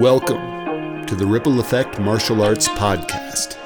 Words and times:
Welcome 0.00 1.04
to 1.04 1.14
the 1.14 1.26
Ripple 1.26 1.60
Effect 1.60 1.98
Martial 2.00 2.42
Arts 2.42 2.68
Podcast. 2.68 3.58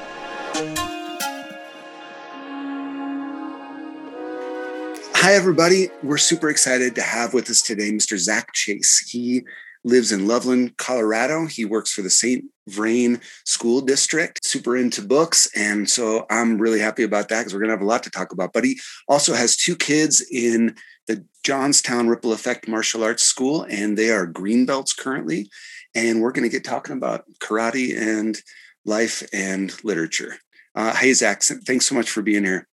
Hi, 5.13 5.33
everybody. 5.33 5.87
We're 6.03 6.17
super 6.17 6.49
excited 6.49 6.93
to 6.95 7.01
have 7.01 7.33
with 7.33 7.49
us 7.49 7.61
today 7.61 7.89
Mr. 7.89 8.17
Zach 8.17 8.51
Chase. 8.51 8.99
He 9.09 9.43
lives 9.85 10.11
in 10.11 10.27
Loveland, 10.27 10.75
Colorado. 10.75 11.45
He 11.45 11.63
works 11.63 11.93
for 11.93 12.01
the 12.01 12.09
St. 12.09 12.43
Vrain 12.67 13.21
School 13.45 13.79
District, 13.79 14.45
super 14.45 14.75
into 14.75 15.01
books. 15.01 15.47
And 15.55 15.89
so 15.89 16.25
I'm 16.29 16.57
really 16.57 16.81
happy 16.81 17.03
about 17.03 17.29
that 17.29 17.39
because 17.39 17.53
we're 17.53 17.61
going 17.61 17.69
to 17.69 17.75
have 17.75 17.81
a 17.81 17.85
lot 17.85 18.03
to 18.03 18.11
talk 18.11 18.33
about. 18.33 18.51
But 18.51 18.65
he 18.65 18.77
also 19.07 19.35
has 19.35 19.55
two 19.55 19.77
kids 19.77 20.21
in 20.29 20.75
the 21.07 21.23
Johnstown 21.45 22.09
Ripple 22.09 22.33
Effect 22.33 22.67
Martial 22.67 23.05
Arts 23.05 23.23
School, 23.23 23.65
and 23.69 23.97
they 23.97 24.09
are 24.09 24.25
green 24.25 24.65
belts 24.65 24.91
currently. 24.91 25.49
And 25.95 26.21
we're 26.21 26.31
going 26.31 26.43
to 26.43 26.49
get 26.49 26.63
talking 26.63 26.97
about 26.97 27.23
karate 27.39 27.97
and 27.97 28.37
life 28.85 29.23
and 29.33 29.73
literature. 29.83 30.35
Uh, 30.75 30.93
hey, 30.93 31.13
Zach, 31.13 31.41
thanks 31.41 31.87
so 31.87 31.95
much 31.95 32.09
for 32.09 32.21
being 32.21 32.43
here. 32.43 32.67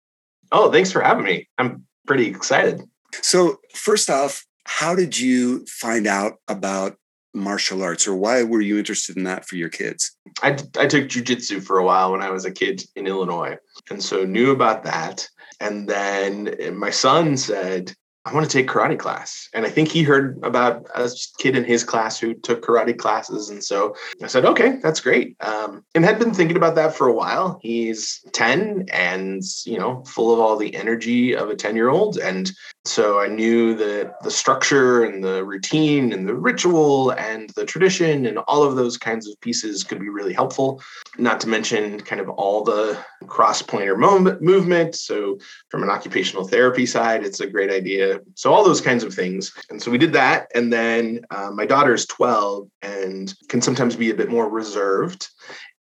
Oh, 0.52 0.72
thanks 0.72 0.92
for 0.92 1.02
having 1.02 1.26
me. 1.26 1.48
I'm 1.58 1.86
pretty 2.08 2.28
excited. 2.28 2.82
So, 3.22 3.58
first 3.76 4.10
off, 4.10 4.46
how 4.64 4.96
did 4.96 5.20
you 5.20 5.66
find 5.66 6.08
out 6.08 6.36
about 6.48 6.96
martial 7.34 7.84
arts 7.84 8.08
or 8.08 8.16
why 8.16 8.44
were 8.44 8.62
you 8.62 8.78
interested 8.78 9.18
in 9.18 9.24
that 9.24 9.46
for 9.46 9.56
your 9.56 9.70
kids? 9.70 10.16
I, 10.42 10.50
I 10.78 10.88
took 10.88 11.08
jujitsu 11.08 11.62
for 11.62 11.78
a 11.78 11.86
while 11.86 12.12
when 12.12 12.22
I 12.22 12.30
was 12.30 12.46
a 12.46 12.52
kid 12.52 12.84
in 12.96 13.08
Illinois. 13.08 13.58
And 13.90 14.02
so 14.02 14.26
knew 14.26 14.52
about 14.52 14.84
that. 14.84 15.28
And 15.60 15.88
then 15.88 16.56
my 16.76 16.90
son 16.90 17.38
said, 17.38 17.94
I 18.26 18.34
want 18.34 18.50
to 18.50 18.52
take 18.52 18.68
karate 18.68 19.00
class. 19.00 19.50
And 19.54 19.66
I 19.66 19.70
think 19.70 19.90
he 19.90 20.04
heard 20.04 20.40
about 20.44 20.88
a 20.94 21.10
kid 21.40 21.56
in 21.56 21.64
his 21.64 21.84
class 21.84 22.20
who 22.20 22.34
took 22.34 22.64
karate 22.64 22.98
classes. 22.98 23.50
And 23.50 23.64
so 23.64 23.96
I 24.22 24.28
said, 24.28 24.46
okay, 24.46 24.78
that's 24.84 25.00
great. 25.00 25.38
Um, 25.40 25.86
and 25.96 26.04
had 26.04 26.20
been 26.20 26.34
thinking 26.34 26.58
about 26.58 26.76
that 26.76 26.94
for 26.94 27.08
a 27.08 27.14
while. 27.14 27.60
He's 27.62 28.24
10 28.34 28.88
and, 28.92 29.42
you 29.66 29.80
know, 29.80 30.04
full 30.04 30.34
of 30.34 30.40
all 30.40 30.58
the 30.58 30.76
energy 30.76 31.36
of 31.36 31.50
a 31.50 31.56
10 31.56 31.76
year 31.76 31.90
old. 31.90 32.18
And 32.18 32.52
so 32.86 33.22
I 33.22 33.28
knew 33.28 33.76
that 33.76 34.22
the 34.22 34.32
structure 34.32 35.04
and 35.04 35.24
the 35.24 35.46
routine 35.46 36.12
and 36.12 36.28
the 36.28 36.36
ritual 36.36 37.12
and 37.12 37.50
the 37.52 37.66
tradition 37.66 38.26
and 38.26 38.38
all 38.40 38.64
of 38.64 38.76
those 38.76 38.98
kinds 38.98 39.30
of 39.30 39.40
pieces 39.42 39.84
could 39.84 40.00
be 40.00 40.10
really 40.10 40.34
helpful. 40.34 40.82
Not 41.18 41.40
to 41.42 41.48
mention 41.48 42.00
kind 42.02 42.22
of 42.22 42.30
all 42.30 42.64
the 42.64 42.98
cross 43.28 43.62
planar 43.62 43.98
movement. 44.42 44.96
So 44.96 45.38
from 45.70 45.84
an 45.84 45.90
occupational 45.90 46.48
therapy 46.48 46.86
side, 46.86 47.26
it's 47.26 47.40
a 47.40 47.48
great 47.48 47.70
idea. 47.70 48.09
So 48.36 48.54
all 48.54 48.64
those 48.64 48.82
kinds 48.82 49.04
of 49.04 49.14
things. 49.14 49.52
And 49.70 49.82
so 49.82 49.92
we 49.92 49.98
did 49.98 50.14
that. 50.14 50.48
And 50.56 50.72
then 50.72 51.22
uh, 51.32 51.52
my 51.52 51.66
daughter's 51.66 52.06
12 52.08 52.68
and 52.82 53.34
can 53.48 53.62
sometimes 53.62 53.96
be 53.96 54.10
a 54.12 54.16
bit 54.16 54.30
more 54.30 54.50
reserved 54.50 55.28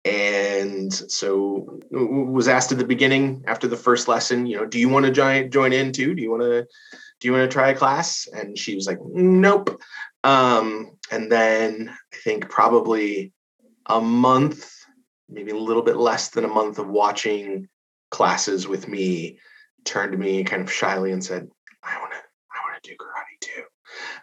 and 0.05 0.93
so 0.93 1.79
was 1.91 2.47
asked 2.47 2.71
at 2.71 2.77
the 2.77 2.83
beginning 2.83 3.43
after 3.47 3.67
the 3.67 3.77
first 3.77 4.07
lesson 4.07 4.45
you 4.45 4.57
know 4.57 4.65
do 4.65 4.77
you 4.77 4.89
want 4.89 5.05
to 5.05 5.11
join 5.11 5.49
join 5.49 5.71
in 5.71 5.91
too 5.91 6.13
do 6.13 6.21
you 6.21 6.29
want 6.29 6.41
to 6.41 6.65
do 7.19 7.27
you 7.27 7.31
want 7.31 7.49
to 7.49 7.53
try 7.53 7.69
a 7.69 7.75
class 7.75 8.27
and 8.33 8.57
she 8.57 8.75
was 8.75 8.85
like 8.85 8.99
nope 9.13 9.79
um, 10.25 10.97
and 11.11 11.31
then 11.31 11.89
i 11.89 12.17
think 12.17 12.49
probably 12.49 13.31
a 13.85 14.01
month 14.01 14.73
maybe 15.29 15.51
a 15.51 15.57
little 15.57 15.83
bit 15.83 15.97
less 15.97 16.29
than 16.29 16.43
a 16.43 16.49
month 16.49 16.79
of 16.79 16.87
watching 16.87 17.67
classes 18.11 18.67
with 18.67 18.87
me 18.87 19.39
turned 19.85 20.11
to 20.11 20.17
me 20.17 20.43
kind 20.43 20.61
of 20.61 20.71
shyly 20.71 21.11
and 21.11 21.23
said 21.23 21.47
i 21.81 21.97
want 21.99 22.11
to 22.11 22.17
i 22.51 22.59
want 22.67 22.72
to 22.83 22.91
do 22.91 22.95
karate 22.97 23.39
too 23.39 23.63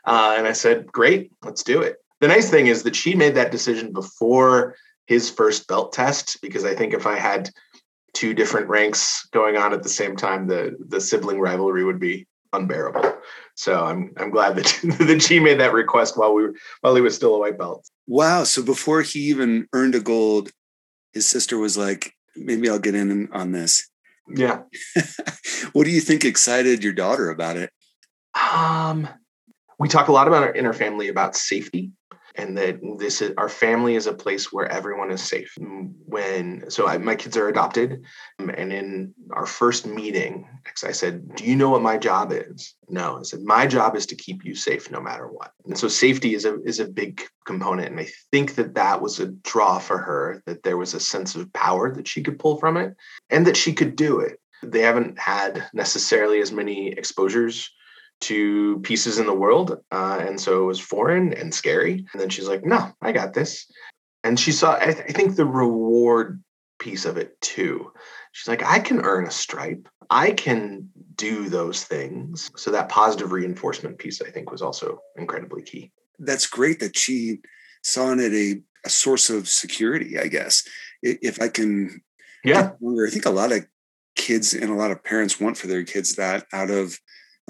uh, 0.04 0.34
and 0.36 0.46
i 0.46 0.52
said 0.52 0.86
great 0.92 1.32
let's 1.42 1.62
do 1.62 1.80
it 1.80 1.96
the 2.20 2.28
nice 2.28 2.50
thing 2.50 2.66
is 2.66 2.82
that 2.82 2.94
she 2.94 3.14
made 3.14 3.34
that 3.34 3.50
decision 3.50 3.92
before 3.92 4.76
his 5.06 5.28
first 5.28 5.66
belt 5.66 5.92
test 5.92 6.38
because 6.40 6.64
I 6.64 6.74
think 6.74 6.94
if 6.94 7.06
I 7.06 7.18
had 7.18 7.50
two 8.14 8.32
different 8.32 8.68
ranks 8.68 9.26
going 9.32 9.56
on 9.56 9.72
at 9.72 9.82
the 9.82 9.88
same 9.88 10.16
time, 10.16 10.46
the 10.46 10.76
the 10.88 11.00
sibling 11.00 11.40
rivalry 11.40 11.84
would 11.84 11.98
be 11.98 12.26
unbearable. 12.52 13.14
So 13.56 13.84
I'm 13.84 14.12
I'm 14.18 14.30
glad 14.30 14.56
that 14.56 14.66
that 15.00 15.22
she 15.22 15.40
made 15.40 15.58
that 15.58 15.72
request 15.72 16.16
while 16.16 16.34
we 16.34 16.42
were, 16.42 16.54
while 16.82 16.94
he 16.94 17.00
was 17.00 17.16
still 17.16 17.34
a 17.34 17.38
white 17.38 17.58
belt. 17.58 17.88
Wow! 18.06 18.44
So 18.44 18.62
before 18.62 19.02
he 19.02 19.20
even 19.30 19.66
earned 19.72 19.94
a 19.94 20.00
gold, 20.00 20.52
his 21.12 21.26
sister 21.26 21.58
was 21.58 21.76
like, 21.76 22.14
"Maybe 22.36 22.68
I'll 22.68 22.78
get 22.78 22.94
in 22.94 23.30
on 23.32 23.52
this." 23.52 23.88
Yeah. 24.28 24.62
what 25.72 25.84
do 25.84 25.90
you 25.90 26.00
think 26.00 26.24
excited 26.24 26.84
your 26.84 26.92
daughter 26.92 27.30
about 27.30 27.56
it? 27.56 27.70
Um, 28.34 29.08
we 29.78 29.88
talk 29.88 30.08
a 30.08 30.12
lot 30.12 30.28
about 30.28 30.42
our, 30.42 30.50
in 30.50 30.66
our 30.66 30.72
family 30.72 31.08
about 31.08 31.36
safety 31.36 31.92
and 32.36 32.56
that 32.56 32.78
this 32.98 33.22
is 33.22 33.32
our 33.36 33.48
family 33.48 33.96
is 33.96 34.06
a 34.06 34.12
place 34.12 34.52
where 34.52 34.66
everyone 34.70 35.10
is 35.10 35.22
safe. 35.22 35.52
When 35.58 36.70
so 36.70 36.86
I, 36.86 36.98
my 36.98 37.14
kids 37.14 37.36
are 37.36 37.48
adopted 37.48 38.04
um, 38.38 38.50
and 38.50 38.72
in 38.72 39.14
our 39.32 39.46
first 39.46 39.86
meeting 39.86 40.46
i 40.84 40.92
said 40.92 41.34
do 41.34 41.44
you 41.44 41.56
know 41.56 41.70
what 41.70 41.82
my 41.82 41.98
job 41.98 42.32
is? 42.32 42.74
No. 42.88 43.18
I 43.18 43.22
said 43.22 43.40
my 43.42 43.66
job 43.66 43.96
is 43.96 44.06
to 44.06 44.14
keep 44.14 44.44
you 44.44 44.54
safe 44.54 44.90
no 44.90 45.00
matter 45.00 45.26
what. 45.26 45.52
And 45.66 45.76
so 45.76 45.88
safety 45.88 46.34
is 46.34 46.44
a 46.44 46.62
is 46.62 46.80
a 46.80 46.88
big 46.88 47.22
component 47.46 47.88
and 47.90 48.00
i 48.00 48.06
think 48.30 48.54
that 48.54 48.74
that 48.74 49.02
was 49.02 49.18
a 49.18 49.26
draw 49.26 49.78
for 49.78 49.98
her 49.98 50.42
that 50.46 50.62
there 50.62 50.76
was 50.76 50.94
a 50.94 51.00
sense 51.00 51.34
of 51.34 51.52
power 51.52 51.92
that 51.94 52.06
she 52.06 52.22
could 52.22 52.38
pull 52.38 52.58
from 52.58 52.76
it 52.76 52.94
and 53.28 53.46
that 53.46 53.56
she 53.56 53.72
could 53.72 53.96
do 53.96 54.20
it. 54.20 54.40
They 54.62 54.82
haven't 54.82 55.18
had 55.18 55.64
necessarily 55.72 56.40
as 56.40 56.52
many 56.52 56.88
exposures 56.92 57.70
to 58.22 58.78
pieces 58.80 59.18
in 59.18 59.26
the 59.26 59.34
world. 59.34 59.78
Uh, 59.90 60.18
and 60.20 60.40
so 60.40 60.62
it 60.62 60.66
was 60.66 60.78
foreign 60.80 61.32
and 61.32 61.54
scary. 61.54 62.06
And 62.12 62.20
then 62.20 62.28
she's 62.28 62.48
like, 62.48 62.64
no, 62.64 62.92
I 63.00 63.12
got 63.12 63.34
this. 63.34 63.70
And 64.22 64.38
she 64.38 64.52
saw, 64.52 64.76
I, 64.76 64.92
th- 64.92 65.04
I 65.08 65.12
think, 65.12 65.36
the 65.36 65.46
reward 65.46 66.42
piece 66.78 67.04
of 67.06 67.16
it 67.16 67.40
too. 67.40 67.92
She's 68.32 68.48
like, 68.48 68.62
I 68.62 68.78
can 68.78 69.00
earn 69.00 69.26
a 69.26 69.30
stripe. 69.30 69.88
I 70.10 70.32
can 70.32 70.88
do 71.14 71.48
those 71.48 71.84
things. 71.84 72.50
So 72.56 72.70
that 72.70 72.88
positive 72.88 73.32
reinforcement 73.32 73.98
piece, 73.98 74.20
I 74.20 74.30
think, 74.30 74.50
was 74.50 74.62
also 74.62 75.00
incredibly 75.16 75.62
key. 75.62 75.92
That's 76.18 76.46
great 76.46 76.80
that 76.80 76.96
she 76.96 77.40
saw 77.82 78.10
in 78.12 78.20
it 78.20 78.32
a, 78.32 78.60
a 78.84 78.90
source 78.90 79.30
of 79.30 79.48
security, 79.48 80.18
I 80.18 80.26
guess. 80.26 80.66
If 81.02 81.40
I 81.40 81.48
can, 81.48 82.02
yeah, 82.44 82.72
I 82.82 83.10
think 83.10 83.24
a 83.24 83.30
lot 83.30 83.52
of 83.52 83.66
kids 84.16 84.52
and 84.52 84.70
a 84.70 84.74
lot 84.74 84.90
of 84.90 85.02
parents 85.02 85.40
want 85.40 85.56
for 85.56 85.66
their 85.66 85.84
kids 85.84 86.16
that 86.16 86.46
out 86.52 86.70
of 86.70 86.98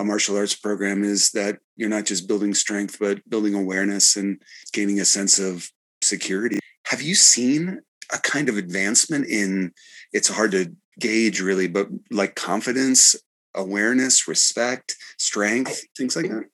a 0.01 0.05
martial 0.05 0.37
arts 0.37 0.55
program 0.55 1.05
is 1.05 1.31
that 1.33 1.59
you're 1.77 1.91
not 1.91 2.07
just 2.07 2.27
building 2.27 2.55
strength, 2.55 2.97
but 2.99 3.21
building 3.29 3.55
awareness 3.55 4.17
and 4.17 4.41
gaining 4.73 4.99
a 4.99 5.05
sense 5.05 5.39
of 5.39 5.71
security. 6.01 6.59
Have 6.87 7.03
you 7.03 7.15
seen 7.15 7.83
a 8.11 8.19
kind 8.19 8.49
of 8.49 8.57
advancement 8.57 9.27
in 9.27 9.73
it's 10.13 10.29
hard 10.29 10.53
to 10.53 10.75
gauge 10.99 11.43
really, 11.43 11.69
but 11.69 11.89
like 12.11 12.35
confidence, 12.35 13.15
awareness, 13.55 14.27
respect, 14.27 14.97
strength, 15.19 15.85
things 15.97 16.17
like 16.17 16.29
that? 16.29 16.45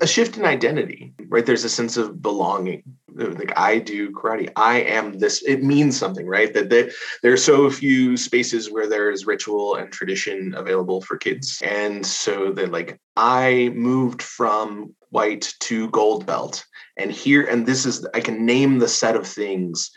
a 0.00 0.06
shift 0.06 0.36
in 0.36 0.44
identity, 0.44 1.12
right? 1.28 1.46
There's 1.46 1.64
a 1.64 1.68
sense 1.68 1.96
of 1.96 2.20
belonging. 2.20 2.82
Like 3.14 3.52
I 3.56 3.78
do 3.78 4.10
karate, 4.10 4.50
I 4.56 4.80
am 4.80 5.18
this. 5.18 5.42
It 5.42 5.62
means 5.62 5.98
something, 5.98 6.26
right? 6.26 6.52
That 6.54 6.70
there, 6.70 6.90
there 7.22 7.32
are 7.32 7.38
so 7.38 7.68
few 7.70 8.16
spaces 8.16 8.70
where 8.70 8.88
there 8.88 9.10
is 9.10 9.26
ritual 9.26 9.76
and 9.76 9.92
tradition 9.92 10.54
available 10.56 11.00
for 11.00 11.16
kids, 11.16 11.60
and 11.64 12.04
so 12.04 12.52
that 12.52 12.72
like 12.72 12.98
I 13.16 13.72
moved 13.74 14.22
from 14.22 14.94
white 15.10 15.52
to 15.60 15.90
gold 15.90 16.26
belt, 16.26 16.64
and 16.96 17.10
here, 17.10 17.42
and 17.42 17.66
this 17.66 17.86
is 17.86 18.06
I 18.14 18.20
can 18.20 18.46
name 18.46 18.78
the 18.78 18.88
set 18.88 19.16
of 19.16 19.26
things 19.26 19.90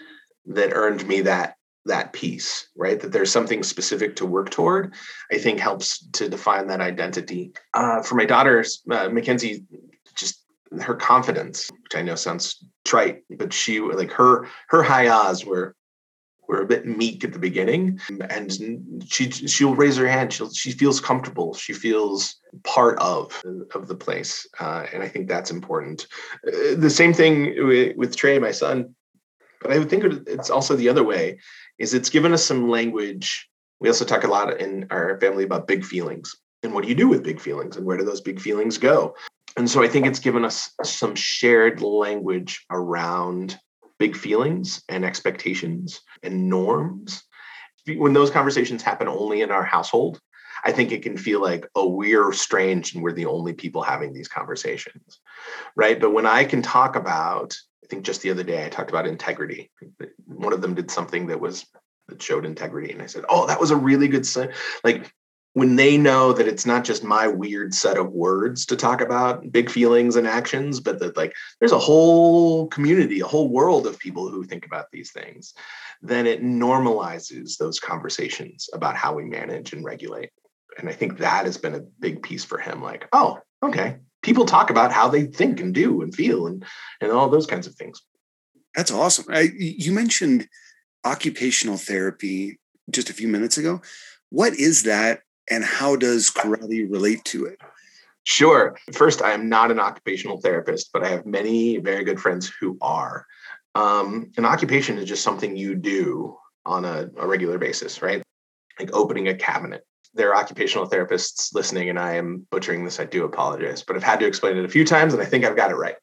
that 0.45 0.73
earned 0.73 1.07
me 1.07 1.21
that 1.21 1.55
that 1.85 2.13
piece, 2.13 2.69
right? 2.75 2.99
That 2.99 3.11
there's 3.11 3.31
something 3.31 3.63
specific 3.63 4.15
to 4.17 4.25
work 4.25 4.49
toward, 4.49 4.93
I 5.31 5.37
think 5.37 5.59
helps 5.59 6.07
to 6.13 6.29
define 6.29 6.67
that 6.67 6.81
identity. 6.81 7.51
Uh, 7.73 8.01
for 8.01 8.15
my 8.15 8.25
daughters, 8.25 8.81
uh, 8.89 9.09
Mackenzie, 9.09 9.65
her 10.81 10.95
confidence, 10.95 11.69
which 11.69 11.95
I 11.95 12.01
know 12.01 12.15
sounds 12.15 12.63
trite, 12.85 13.23
but 13.29 13.53
she 13.53 13.79
like 13.79 14.11
her 14.11 14.47
her 14.69 14.83
high 14.83 15.07
ahs 15.07 15.45
were 15.45 15.75
were 16.47 16.61
a 16.61 16.65
bit 16.65 16.85
meek 16.85 17.23
at 17.23 17.33
the 17.33 17.39
beginning, 17.39 17.99
and 18.29 19.03
she 19.07 19.29
she'll 19.31 19.75
raise 19.75 19.97
her 19.97 20.07
hand. 20.07 20.33
She 20.33 20.47
she 20.49 20.71
feels 20.71 20.99
comfortable. 20.99 21.53
She 21.53 21.73
feels 21.73 22.35
part 22.63 22.99
of 22.99 23.41
of 23.73 23.87
the 23.87 23.95
place, 23.95 24.47
uh, 24.59 24.85
and 24.93 25.03
I 25.03 25.07
think 25.07 25.27
that's 25.27 25.51
important. 25.51 26.07
Uh, 26.47 26.75
the 26.75 26.89
same 26.89 27.13
thing 27.13 27.55
with, 27.65 27.95
with 27.97 28.15
Trey, 28.15 28.39
my 28.39 28.51
son. 28.51 28.95
But 29.61 29.71
I 29.71 29.79
would 29.79 29.89
think 29.89 30.03
it's 30.27 30.49
also 30.49 30.75
the 30.75 30.89
other 30.89 31.05
way 31.05 31.39
is 31.79 31.93
it's 31.93 32.09
given 32.09 32.33
us 32.33 32.43
some 32.43 32.69
language. 32.69 33.49
We 33.79 33.87
also 33.87 34.03
talk 34.03 34.25
a 34.25 34.27
lot 34.27 34.59
in 34.59 34.87
our 34.89 35.17
family 35.21 35.45
about 35.45 35.67
big 35.67 35.85
feelings 35.85 36.35
and 36.63 36.73
what 36.73 36.83
do 36.83 36.89
you 36.89 36.95
do 36.95 37.07
with 37.07 37.23
big 37.23 37.39
feelings 37.39 37.77
and 37.77 37.85
where 37.85 37.97
do 37.97 38.05
those 38.05 38.21
big 38.21 38.39
feelings 38.39 38.77
go? 38.77 39.15
And 39.57 39.69
so 39.69 39.83
I 39.83 39.87
think 39.87 40.05
it's 40.05 40.19
given 40.19 40.45
us 40.45 40.71
some 40.83 41.15
shared 41.15 41.81
language 41.81 42.65
around 42.71 43.57
big 43.99 44.15
feelings 44.15 44.81
and 44.89 45.05
expectations 45.05 46.01
and 46.23 46.49
norms. 46.49 47.23
When 47.85 48.13
those 48.13 48.31
conversations 48.31 48.81
happen 48.81 49.07
only 49.07 49.41
in 49.41 49.51
our 49.51 49.63
household, 49.63 50.19
I 50.65 50.71
think 50.71 50.91
it 50.91 51.03
can 51.03 51.17
feel 51.17 51.41
like, 51.41 51.67
oh, 51.75 51.89
we're 51.89 52.31
strange 52.31 52.93
and 52.93 53.03
we're 53.03 53.11
the 53.11 53.25
only 53.25 53.53
people 53.53 53.83
having 53.83 54.13
these 54.13 54.27
conversations. 54.27 55.19
Right. 55.75 55.99
But 55.99 56.13
when 56.13 56.25
I 56.25 56.45
can 56.45 56.61
talk 56.61 56.95
about 56.95 57.53
I 57.83 57.87
think 57.87 58.05
just 58.05 58.21
the 58.21 58.31
other 58.31 58.43
day 58.43 58.65
I 58.65 58.69
talked 58.69 58.89
about 58.89 59.07
integrity. 59.07 59.69
One 60.25 60.53
of 60.53 60.61
them 60.61 60.73
did 60.73 60.89
something 60.89 61.27
that 61.27 61.39
was 61.39 61.65
that 62.07 62.21
showed 62.21 62.45
integrity, 62.45 62.91
and 62.91 63.01
I 63.01 63.07
said, 63.07 63.25
"Oh, 63.29 63.47
that 63.47 63.59
was 63.59 63.71
a 63.71 63.75
really 63.75 64.07
good 64.07 64.25
sign." 64.25 64.53
Like 64.83 65.11
when 65.53 65.75
they 65.75 65.97
know 65.97 66.33
that 66.33 66.47
it's 66.47 66.65
not 66.65 66.83
just 66.83 67.03
my 67.03 67.27
weird 67.27 67.73
set 67.73 67.97
of 67.97 68.11
words 68.11 68.65
to 68.65 68.75
talk 68.75 69.01
about 69.01 69.51
big 69.51 69.69
feelings 69.69 70.15
and 70.15 70.27
actions, 70.27 70.79
but 70.79 70.99
that 70.99 71.15
like 71.15 71.35
there's 71.59 71.71
a 71.71 71.79
whole 71.79 72.67
community, 72.67 73.19
a 73.19 73.27
whole 73.27 73.49
world 73.49 73.85
of 73.85 73.99
people 73.99 74.29
who 74.29 74.43
think 74.43 74.65
about 74.65 74.87
these 74.91 75.11
things, 75.11 75.53
then 76.01 76.25
it 76.25 76.43
normalizes 76.43 77.57
those 77.57 77.79
conversations 77.79 78.67
about 78.73 78.95
how 78.95 79.13
we 79.13 79.23
manage 79.25 79.73
and 79.73 79.85
regulate. 79.85 80.31
And 80.79 80.89
I 80.89 80.93
think 80.93 81.19
that 81.19 81.45
has 81.45 81.57
been 81.57 81.75
a 81.75 81.85
big 81.99 82.23
piece 82.23 82.43
for 82.43 82.57
him. 82.57 82.81
Like, 82.81 83.07
oh, 83.13 83.39
okay, 83.61 83.97
people 84.23 84.45
talk 84.45 84.71
about 84.71 84.91
how 84.91 85.07
they 85.07 85.25
think 85.25 85.59
and 85.59 85.73
do 85.73 86.01
and 86.01 86.13
feel 86.13 86.47
and 86.47 86.65
and 86.99 87.11
all 87.11 87.29
those 87.29 87.45
kinds 87.45 87.67
of 87.67 87.75
things. 87.75 88.01
That's 88.75 88.91
awesome. 88.91 89.25
I, 89.29 89.51
you 89.55 89.91
mentioned 89.91 90.47
occupational 91.05 91.77
therapy 91.77 92.59
just 92.89 93.11
a 93.11 93.13
few 93.13 93.27
minutes 93.27 93.57
ago. 93.59 93.81
What 94.31 94.55
is 94.55 94.81
that 94.83 95.21
and 95.49 95.63
how 95.63 95.95
does 95.95 96.29
karate 96.29 96.89
relate 96.91 97.23
to 97.25 97.45
it? 97.45 97.59
Sure. 98.23 98.77
First, 98.93 99.21
I 99.21 99.31
am 99.31 99.49
not 99.49 99.71
an 99.71 99.79
occupational 99.79 100.39
therapist, 100.39 100.91
but 100.93 101.03
I 101.03 101.09
have 101.09 101.25
many 101.25 101.77
very 101.77 102.03
good 102.03 102.19
friends 102.19 102.51
who 102.59 102.77
are. 102.81 103.25
Um, 103.75 104.31
an 104.37 104.45
occupation 104.45 104.97
is 104.97 105.09
just 105.09 105.23
something 105.23 105.57
you 105.57 105.75
do 105.75 106.37
on 106.65 106.85
a, 106.85 107.09
a 107.17 107.27
regular 107.27 107.57
basis, 107.57 108.01
right? 108.01 108.23
Like 108.79 108.93
opening 108.93 109.27
a 109.27 109.35
cabinet. 109.35 109.85
There 110.13 110.29
are 110.29 110.35
occupational 110.35 110.89
therapists 110.89 111.53
listening, 111.53 111.89
and 111.89 111.99
I 111.99 112.13
am 112.13 112.47
butchering 112.49 112.85
this. 112.85 112.99
I 112.99 113.05
do 113.05 113.25
apologize, 113.25 113.83
but 113.83 113.95
I've 113.95 114.03
had 114.03 114.19
to 114.19 114.27
explain 114.27 114.57
it 114.57 114.65
a 114.65 114.69
few 114.69 114.85
times, 114.85 115.13
and 115.13 115.21
I 115.21 115.25
think 115.25 115.43
I've 115.43 115.55
got 115.55 115.71
it 115.71 115.75
right. 115.75 115.95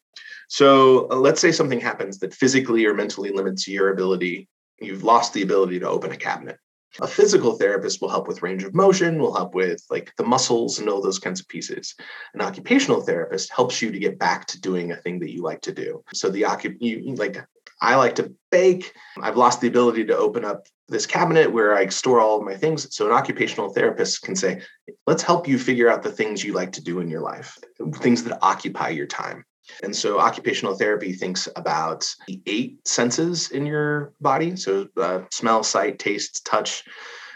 So 0.49 1.09
uh, 1.11 1.15
let's 1.15 1.41
say 1.41 1.53
something 1.53 1.81
happens 1.81 2.19
that 2.19 2.35
physically 2.35 2.85
or 2.85 2.93
mentally 2.93 3.31
limits 3.31 3.69
your 3.69 3.91
ability. 3.91 4.49
You've 4.81 5.05
lost 5.05 5.33
the 5.33 5.43
ability 5.43 5.79
to 5.79 5.89
open 5.89 6.11
a 6.11 6.17
cabinet. 6.17 6.59
A 7.01 7.07
physical 7.07 7.53
therapist 7.53 8.01
will 8.01 8.09
help 8.09 8.27
with 8.27 8.43
range 8.43 8.65
of 8.65 8.75
motion, 8.75 9.21
will 9.21 9.35
help 9.35 9.55
with 9.55 9.85
like 9.91 10.13
the 10.17 10.25
muscles 10.25 10.79
and 10.79 10.89
all 10.89 11.01
those 11.01 11.21
kinds 11.21 11.41
of 11.41 11.49
pieces. 11.49 11.95
An 12.35 12.41
occupational 12.41 13.01
therapist 13.01 13.53
helps 13.53 13.81
you 13.81 13.93
to 13.93 13.99
get 13.99 14.19
back 14.19 14.47
to 14.47 14.61
doing 14.61 14.91
a 14.91 14.97
thing 14.97 15.21
that 15.21 15.33
you 15.33 15.43
like 15.43 15.61
to 15.63 15.73
do. 15.73 16.03
So 16.13 16.31
the 16.31 16.43
occup 16.43 16.77
you 16.81 17.15
like 17.15 17.39
I 17.81 17.95
like 17.97 18.17
to 18.17 18.35
bake. 18.51 18.93
I've 19.23 19.37
lost 19.37 19.61
the 19.61 19.69
ability 19.69 20.05
to 20.07 20.17
open 20.17 20.45
up 20.45 20.67
this 20.89 21.07
cabinet 21.07 21.51
where 21.51 21.75
I 21.75 21.87
store 21.87 22.21
all 22.21 22.39
of 22.39 22.45
my 22.45 22.57
things. 22.57 22.95
So 22.95 23.07
an 23.07 23.13
occupational 23.13 23.73
therapist 23.73 24.23
can 24.23 24.37
say, 24.37 24.61
let's 25.07 25.23
help 25.23 25.49
you 25.49 25.59
figure 25.59 25.89
out 25.89 26.03
the 26.03 26.13
things 26.13 26.45
you 26.45 26.53
like 26.53 26.73
to 26.73 26.83
do 26.83 27.01
in 27.01 27.09
your 27.09 27.23
life, 27.23 27.57
things 27.97 28.25
that 28.25 28.39
occupy 28.43 28.91
your 28.91 29.07
time. 29.07 29.45
And 29.83 29.95
so 29.95 30.19
occupational 30.19 30.77
therapy 30.77 31.13
thinks 31.13 31.49
about 31.57 32.09
the 32.27 32.41
eight 32.47 32.87
senses 32.87 33.51
in 33.51 33.67
your 33.67 34.13
body. 34.21 34.57
So 34.57 34.89
uh, 34.97 35.23
smell, 35.31 35.63
sight, 35.63 35.99
taste, 35.99 36.45
touch, 36.45 36.85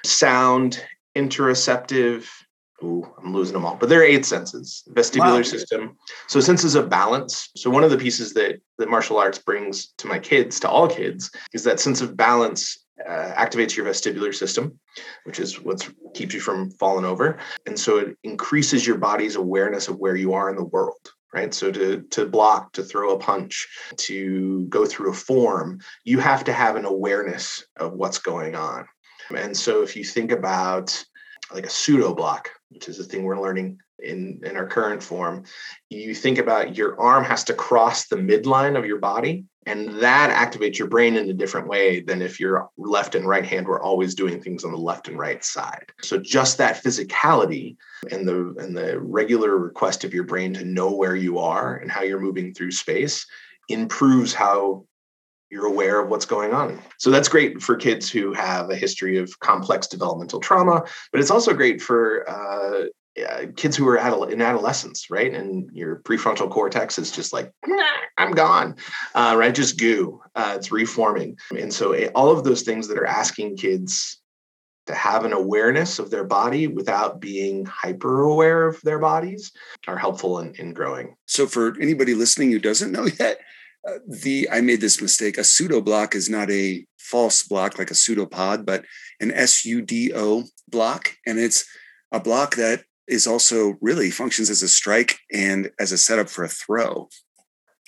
sound, 0.04 0.84
interoceptive. 1.16 2.26
Ooh, 2.82 3.06
I'm 3.22 3.32
losing 3.32 3.54
them 3.54 3.64
all, 3.64 3.76
but 3.76 3.88
there 3.88 4.00
are 4.00 4.04
eight 4.04 4.26
senses. 4.26 4.82
Vestibular 4.90 5.36
wow. 5.36 5.42
system. 5.42 5.96
So 6.28 6.40
senses 6.40 6.74
of 6.74 6.90
balance. 6.90 7.50
So 7.56 7.70
one 7.70 7.84
of 7.84 7.90
the 7.90 7.96
pieces 7.96 8.34
that 8.34 8.60
that 8.78 8.90
martial 8.90 9.18
arts 9.18 9.38
brings 9.38 9.92
to 9.98 10.06
my 10.06 10.18
kids, 10.18 10.60
to 10.60 10.68
all 10.68 10.88
kids, 10.88 11.30
is 11.52 11.64
that 11.64 11.80
sense 11.80 12.00
of 12.00 12.16
balance 12.16 12.84
uh, 13.06 13.32
activates 13.36 13.76
your 13.76 13.86
vestibular 13.86 14.34
system, 14.34 14.78
which 15.24 15.40
is 15.40 15.60
what 15.60 15.88
keeps 16.14 16.34
you 16.34 16.40
from 16.40 16.70
falling 16.72 17.04
over. 17.04 17.38
And 17.66 17.78
so 17.78 17.98
it 17.98 18.16
increases 18.22 18.86
your 18.86 18.98
body's 18.98 19.36
awareness 19.36 19.88
of 19.88 19.98
where 19.98 20.16
you 20.16 20.34
are 20.34 20.50
in 20.50 20.56
the 20.56 20.64
world 20.64 21.12
right? 21.34 21.52
So 21.52 21.70
to 21.72 22.02
to 22.02 22.26
block 22.26 22.72
to 22.72 22.82
throw 22.82 23.14
a 23.14 23.18
punch 23.18 23.68
to 23.96 24.66
go 24.68 24.86
through 24.86 25.10
a 25.10 25.14
form 25.14 25.80
you 26.04 26.20
have 26.20 26.44
to 26.44 26.52
have 26.52 26.76
an 26.76 26.84
awareness 26.84 27.64
of 27.76 27.92
what's 27.92 28.18
going 28.18 28.54
on. 28.54 28.86
And 29.34 29.56
so 29.56 29.82
if 29.82 29.96
you 29.96 30.04
think 30.04 30.30
about 30.30 31.04
like 31.52 31.64
a 31.64 31.68
sudo 31.68 32.16
block 32.16 32.50
which 32.70 32.88
is 32.88 32.98
the 32.98 33.04
thing 33.04 33.24
we're 33.24 33.40
learning 33.40 33.78
in 33.98 34.40
in 34.44 34.56
our 34.56 34.66
current 34.66 35.02
form 35.02 35.44
you 35.90 36.14
think 36.14 36.38
about 36.38 36.76
your 36.76 36.98
arm 37.00 37.22
has 37.24 37.44
to 37.44 37.54
cross 37.54 38.08
the 38.08 38.16
midline 38.16 38.78
of 38.78 38.86
your 38.86 38.98
body 38.98 39.44
and 39.66 40.00
that 40.00 40.30
activates 40.30 40.78
your 40.78 40.88
brain 40.88 41.16
in 41.16 41.28
a 41.30 41.34
different 41.34 41.68
way 41.68 42.00
than 42.00 42.22
if 42.22 42.38
your 42.38 42.68
left 42.76 43.14
and 43.14 43.26
right 43.26 43.44
hand 43.44 43.66
were 43.66 43.82
always 43.82 44.14
doing 44.14 44.40
things 44.40 44.64
on 44.64 44.72
the 44.72 44.78
left 44.78 45.08
and 45.08 45.18
right 45.18 45.44
side 45.44 45.86
so 46.02 46.18
just 46.18 46.58
that 46.58 46.82
physicality 46.82 47.76
and 48.10 48.26
the 48.26 48.54
and 48.58 48.76
the 48.76 49.00
regular 49.00 49.56
request 49.56 50.04
of 50.04 50.14
your 50.14 50.24
brain 50.24 50.52
to 50.54 50.64
know 50.64 50.92
where 50.92 51.16
you 51.16 51.38
are 51.38 51.76
and 51.76 51.90
how 51.90 52.02
you're 52.02 52.20
moving 52.20 52.52
through 52.52 52.70
space 52.70 53.26
improves 53.68 54.34
how 54.34 54.84
you're 55.54 55.66
aware 55.66 56.00
of 56.00 56.08
what's 56.08 56.26
going 56.26 56.52
on. 56.52 56.80
So 56.98 57.10
that's 57.10 57.28
great 57.28 57.62
for 57.62 57.76
kids 57.76 58.10
who 58.10 58.32
have 58.32 58.70
a 58.70 58.76
history 58.76 59.18
of 59.18 59.38
complex 59.38 59.86
developmental 59.86 60.40
trauma, 60.40 60.82
but 61.12 61.20
it's 61.20 61.30
also 61.30 61.54
great 61.54 61.80
for 61.80 62.28
uh, 62.28 62.86
uh, 63.22 63.46
kids 63.56 63.76
who 63.76 63.88
are 63.88 63.98
adol- 63.98 64.30
in 64.30 64.40
adolescence, 64.40 65.08
right? 65.10 65.32
And 65.32 65.70
your 65.72 66.00
prefrontal 66.00 66.50
cortex 66.50 66.98
is 66.98 67.12
just 67.12 67.32
like, 67.32 67.52
nah, 67.66 67.84
I'm 68.18 68.32
gone, 68.32 68.76
uh, 69.14 69.34
right? 69.38 69.54
Just 69.54 69.78
goo. 69.78 70.20
Uh, 70.34 70.54
it's 70.56 70.72
reforming. 70.72 71.36
And 71.56 71.72
so 71.72 71.92
eh, 71.92 72.10
all 72.14 72.30
of 72.30 72.44
those 72.44 72.62
things 72.62 72.88
that 72.88 72.98
are 72.98 73.06
asking 73.06 73.56
kids 73.56 74.20
to 74.86 74.94
have 74.94 75.24
an 75.24 75.32
awareness 75.32 75.98
of 75.98 76.10
their 76.10 76.24
body 76.24 76.66
without 76.66 77.20
being 77.20 77.64
hyper 77.64 78.22
aware 78.22 78.66
of 78.66 78.80
their 78.82 78.98
bodies 78.98 79.50
are 79.86 79.96
helpful 79.96 80.40
in, 80.40 80.54
in 80.56 80.74
growing. 80.74 81.16
So 81.26 81.46
for 81.46 81.80
anybody 81.80 82.14
listening 82.14 82.50
who 82.50 82.58
doesn't 82.58 82.92
know 82.92 83.06
yet, 83.18 83.38
uh, 83.88 83.98
the 84.06 84.48
I 84.50 84.60
made 84.60 84.80
this 84.80 85.00
mistake. 85.00 85.38
A 85.38 85.44
pseudo 85.44 85.80
block 85.80 86.14
is 86.14 86.28
not 86.28 86.50
a 86.50 86.86
false 86.98 87.42
block 87.42 87.78
like 87.78 87.90
a 87.90 87.94
pseudopod, 87.94 88.64
but 88.64 88.84
an 89.20 89.30
SUDO 89.30 90.44
block, 90.70 91.14
and 91.26 91.38
it's 91.38 91.66
a 92.10 92.18
block 92.18 92.56
that 92.56 92.84
is 93.08 93.26
also 93.26 93.74
really 93.80 94.10
functions 94.10 94.50
as 94.50 94.62
a 94.62 94.68
strike 94.68 95.18
and 95.32 95.70
as 95.78 95.92
a 95.92 95.98
setup 95.98 96.28
for 96.28 96.44
a 96.44 96.48
throw. 96.48 97.08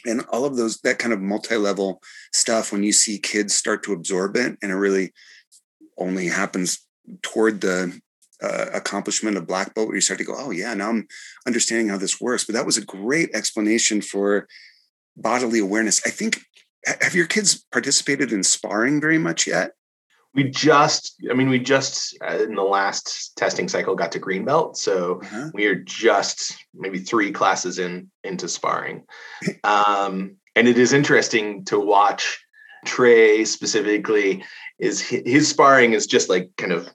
And 0.05 0.25
all 0.31 0.45
of 0.45 0.57
those, 0.57 0.79
that 0.83 0.99
kind 0.99 1.13
of 1.13 1.21
multi 1.21 1.57
level 1.57 2.01
stuff, 2.33 2.73
when 2.73 2.83
you 2.83 2.93
see 2.93 3.19
kids 3.19 3.55
start 3.55 3.83
to 3.85 3.93
absorb 3.93 4.37
it, 4.37 4.57
and 4.63 4.71
it 4.71 4.77
really 4.77 5.13
only 5.99 6.29
happens 6.29 6.87
toward 7.23 7.61
the 7.61 7.99
uh, 8.43 8.67
accomplishment 8.75 9.37
of 9.37 9.47
black 9.47 9.75
belt 9.75 9.89
where 9.89 9.95
you 9.95 10.01
start 10.01 10.19
to 10.19 10.25
go 10.25 10.35
oh 10.37 10.51
yeah 10.51 10.75
now 10.75 10.91
i'm 10.91 11.07
understanding 11.47 11.89
how 11.89 11.97
this 11.97 12.21
works. 12.21 12.45
But 12.45 12.55
that 12.55 12.67
was 12.67 12.77
a 12.77 12.85
great 12.85 13.31
explanation 13.35 14.03
for 14.03 14.47
bodily 15.17 15.59
awareness. 15.59 16.03
I 16.05 16.11
think 16.11 16.43
have 17.01 17.15
your 17.15 17.27
kids 17.27 17.65
participated 17.73 18.33
in 18.33 18.43
sparring 18.43 19.01
very 19.01 19.19
much 19.19 19.47
yet 19.47 19.73
we 20.37 20.45
just 20.45 21.17
i 21.31 21.35
mean 21.35 21.49
we 21.49 21.59
just 21.59 22.17
uh, 22.23 22.39
in 22.39 22.55
the 22.55 22.63
last 22.63 23.37
testing 23.37 23.69
cycle 23.69 23.97
got 23.97 24.13
to 24.13 24.19
green 24.19 24.45
belt 24.45 24.77
so 24.77 25.21
uh-huh. 25.23 25.51
we 25.55 25.67
are 25.67 25.75
just 25.75 26.57
maybe 26.75 26.99
three 26.99 27.33
classes 27.33 27.79
in 27.79 28.09
into 28.23 28.49
sparring 28.49 29.03
um, 29.65 30.37
and 30.55 30.69
it 30.69 30.79
is 30.79 30.93
interesting 30.93 31.65
to 31.65 31.81
watch 31.81 32.39
trey 32.85 33.45
specifically 33.45 34.45
is 34.79 35.01
his 35.01 35.49
sparring 35.49 35.95
is 35.95 36.07
just 36.07 36.29
like 36.29 36.51
kind 36.57 36.73
of 36.73 36.89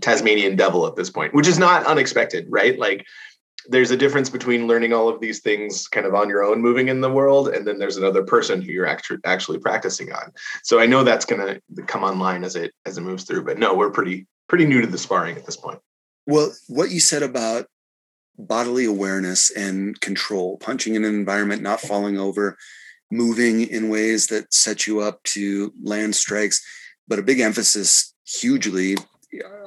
Tasmanian 0.00 0.56
devil 0.56 0.86
at 0.86 0.96
this 0.96 1.10
point, 1.10 1.34
which 1.34 1.46
is 1.46 1.58
not 1.58 1.86
unexpected, 1.86 2.46
right? 2.48 2.78
Like 2.78 3.04
there's 3.68 3.90
a 3.90 3.96
difference 3.96 4.30
between 4.30 4.66
learning 4.66 4.92
all 4.92 5.08
of 5.08 5.20
these 5.20 5.40
things 5.40 5.88
kind 5.88 6.06
of 6.06 6.14
on 6.14 6.28
your 6.28 6.44
own 6.44 6.60
moving 6.60 6.88
in 6.88 7.00
the 7.00 7.10
world 7.10 7.48
and 7.48 7.66
then 7.66 7.78
there's 7.78 7.96
another 7.96 8.22
person 8.22 8.60
who 8.60 8.72
you're 8.72 8.86
actually 8.86 9.18
actually 9.24 9.58
practicing 9.58 10.12
on. 10.12 10.32
So 10.62 10.80
i 10.80 10.86
know 10.86 11.04
that's 11.04 11.24
going 11.24 11.60
to 11.76 11.82
come 11.82 12.04
online 12.04 12.44
as 12.44 12.56
it 12.56 12.72
as 12.84 12.98
it 12.98 13.02
moves 13.02 13.24
through 13.24 13.44
but 13.44 13.58
no 13.58 13.74
we're 13.74 13.90
pretty 13.90 14.26
pretty 14.48 14.64
new 14.64 14.80
to 14.80 14.86
the 14.86 14.98
sparring 14.98 15.36
at 15.36 15.46
this 15.46 15.56
point. 15.56 15.78
Well 16.26 16.52
what 16.68 16.90
you 16.90 17.00
said 17.00 17.22
about 17.22 17.66
bodily 18.38 18.84
awareness 18.84 19.50
and 19.50 19.98
control 20.00 20.58
punching 20.58 20.94
in 20.94 21.04
an 21.04 21.14
environment 21.14 21.62
not 21.62 21.80
falling 21.80 22.18
over 22.18 22.56
moving 23.10 23.62
in 23.62 23.88
ways 23.88 24.26
that 24.26 24.52
set 24.52 24.86
you 24.86 25.00
up 25.00 25.22
to 25.22 25.72
land 25.82 26.14
strikes 26.14 26.60
but 27.08 27.18
a 27.18 27.22
big 27.22 27.40
emphasis 27.40 28.12
hugely 28.26 28.96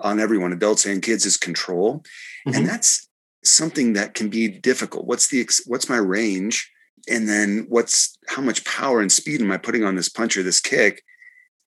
on 0.01 0.19
everyone, 0.19 0.53
adults 0.53 0.85
and 0.85 1.01
kids, 1.01 1.25
is 1.25 1.37
control, 1.37 1.99
mm-hmm. 2.47 2.55
and 2.55 2.67
that's 2.67 3.08
something 3.43 3.93
that 3.93 4.13
can 4.13 4.29
be 4.29 4.47
difficult. 4.47 5.05
What's 5.05 5.27
the 5.27 5.47
what's 5.65 5.89
my 5.89 5.97
range, 5.97 6.71
and 7.09 7.27
then 7.27 7.65
what's 7.69 8.17
how 8.27 8.41
much 8.41 8.65
power 8.65 9.01
and 9.01 9.11
speed 9.11 9.41
am 9.41 9.51
I 9.51 9.57
putting 9.57 9.83
on 9.83 9.95
this 9.95 10.09
punch 10.09 10.37
or 10.37 10.43
this 10.43 10.59
kick, 10.59 11.03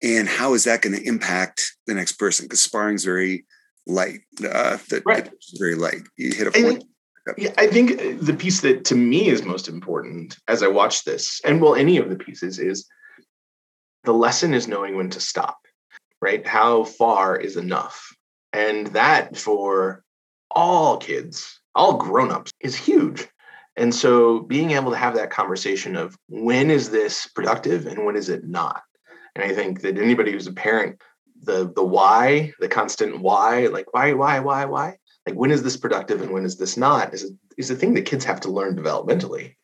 and 0.02 0.28
how 0.28 0.54
is 0.54 0.64
that 0.64 0.82
going 0.82 0.96
to 0.96 1.06
impact 1.06 1.76
the 1.86 1.94
next 1.94 2.12
person? 2.12 2.46
Because 2.46 2.60
sparring 2.60 2.96
is 2.96 3.04
very 3.04 3.44
light. 3.86 4.20
Uh, 4.38 4.78
the, 4.88 5.02
right. 5.04 5.30
very 5.58 5.74
light. 5.74 6.02
You 6.16 6.32
hit 6.32 6.46
a 6.46 6.50
point. 6.50 6.84
Yeah, 7.38 7.52
I 7.56 7.68
think 7.68 7.92
uh, 7.92 8.16
the 8.20 8.34
piece 8.34 8.62
that 8.62 8.84
to 8.86 8.96
me 8.96 9.28
is 9.28 9.44
most 9.44 9.68
important 9.68 10.36
as 10.48 10.62
I 10.62 10.68
watch 10.68 11.04
this, 11.04 11.40
and 11.44 11.60
well, 11.60 11.76
any 11.76 11.96
of 11.98 12.08
the 12.08 12.16
pieces, 12.16 12.58
is 12.58 12.88
the 14.04 14.12
lesson 14.12 14.54
is 14.54 14.66
knowing 14.66 14.96
when 14.96 15.10
to 15.10 15.20
stop 15.20 15.58
right? 16.22 16.46
How 16.46 16.84
far 16.84 17.36
is 17.36 17.56
enough? 17.58 18.16
And 18.54 18.86
that 18.88 19.36
for 19.36 20.04
all 20.50 20.96
kids, 20.96 21.60
all 21.74 21.96
grown-ups 21.96 22.52
is 22.60 22.76
huge. 22.76 23.28
And 23.76 23.94
so 23.94 24.40
being 24.40 24.72
able 24.72 24.90
to 24.90 24.96
have 24.98 25.14
that 25.14 25.30
conversation 25.30 25.96
of 25.96 26.16
when 26.28 26.70
is 26.70 26.90
this 26.90 27.26
productive 27.26 27.86
and 27.86 28.04
when 28.04 28.16
is 28.16 28.28
it 28.28 28.44
not? 28.44 28.82
And 29.34 29.42
I 29.44 29.54
think 29.54 29.80
that 29.80 29.98
anybody 29.98 30.32
who's 30.32 30.46
a 30.46 30.52
parent, 30.52 31.00
the 31.42 31.72
the 31.74 31.84
why, 31.84 32.52
the 32.60 32.68
constant 32.68 33.20
why, 33.20 33.66
like 33.68 33.92
why, 33.94 34.12
why, 34.12 34.40
why, 34.40 34.66
why, 34.66 34.96
like 35.26 35.36
when 35.36 35.50
is 35.50 35.62
this 35.62 35.76
productive 35.76 36.20
and 36.20 36.32
when 36.32 36.44
is 36.44 36.58
this 36.58 36.76
not, 36.76 37.14
is 37.14 37.32
is 37.56 37.70
a 37.70 37.76
thing 37.76 37.94
that 37.94 38.06
kids 38.06 38.24
have 38.24 38.40
to 38.40 38.50
learn 38.50 38.76
developmentally. 38.76 39.54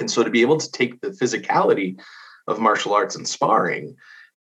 And 0.00 0.10
so 0.10 0.22
to 0.22 0.30
be 0.30 0.42
able 0.42 0.58
to 0.58 0.70
take 0.70 1.00
the 1.00 1.10
physicality 1.10 1.98
of 2.46 2.60
martial 2.60 2.94
arts 2.94 3.16
and 3.16 3.26
sparring 3.26 3.96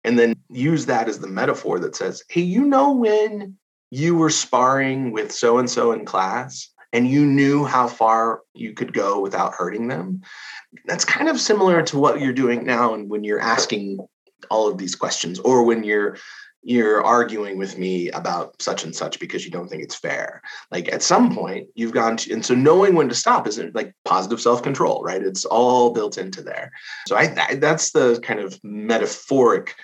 and 0.05 0.19
then 0.19 0.35
use 0.51 0.87
that 0.87 1.09
as 1.09 1.19
the 1.19 1.29
metaphor 1.29 1.79
that 1.81 1.97
says, 1.97 2.23
hey, 2.29 2.41
you 2.41 2.65
know 2.65 2.93
when 2.93 3.57
you 3.91 4.17
were 4.17 4.31
sparring 4.31 5.13
with 5.13 5.31
so 5.31 5.59
and 5.59 5.71
so 5.71 5.93
in 5.93 6.05
class 6.05 6.72
and 6.93 7.09
you 7.09 7.25
knew 7.25 7.65
how 7.65 7.89
far 7.89 8.43
you 8.55 8.73
could 8.73 8.93
go 8.93 9.21
without 9.21 9.55
hurting 9.55 9.89
them. 9.89 10.23
That's 10.87 11.05
kind 11.05 11.29
of 11.29 11.41
similar 11.41 11.83
to 11.83 11.99
what 11.99 12.21
you're 12.21 12.33
doing 12.33 12.65
now 12.65 12.95
and 12.95 13.09
when 13.09 13.25
you're 13.25 13.41
asking 13.41 13.99
all 14.51 14.69
of 14.69 14.79
these 14.79 14.95
questions 14.95 15.39
or 15.41 15.65
when 15.65 15.85
you're 15.85 16.17
you're 16.65 17.03
arguing 17.03 17.59
with 17.59 17.77
me 17.77 18.09
about 18.11 18.55
such 18.63 18.85
and 18.85 18.95
such 18.95 19.19
because 19.19 19.45
you 19.45 19.51
don't 19.51 19.69
think 19.69 19.83
it's 19.83 19.97
fair. 19.97 20.41
Like 20.71 20.93
at 20.93 21.03
some 21.03 21.35
point 21.35 21.67
you've 21.75 21.93
gone 21.93 22.17
to, 22.19 22.33
and 22.33 22.47
so 22.47 22.55
knowing 22.55 22.95
when 22.95 23.09
to 23.09 23.17
stop 23.17 23.49
isn't 23.49 23.75
like 23.75 23.93
positive 24.05 24.41
self-control, 24.41 25.03
right? 25.03 25.21
It's 25.21 25.45
all 25.45 25.93
built 25.93 26.19
into 26.19 26.41
there. 26.41 26.71
So 27.09 27.17
I, 27.17 27.35
I 27.49 27.55
that's 27.57 27.91
the 27.91 28.21
kind 28.23 28.39
of 28.39 28.61
metaphoric 28.63 29.75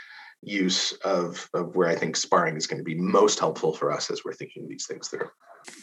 use 0.43 0.93
of, 1.05 1.49
of 1.55 1.75
where 1.75 1.89
I 1.89 1.97
think 1.97 2.17
sparring 2.17 2.57
is 2.57 2.67
going 2.67 2.79
to 2.79 2.85
be 2.85 2.95
most 2.95 3.39
helpful 3.39 3.73
for 3.73 3.91
us 3.93 4.11
as 4.11 4.25
we're 4.25 4.33
thinking 4.33 4.69
these 4.69 4.87
things 4.87 5.09
through. 5.09 5.29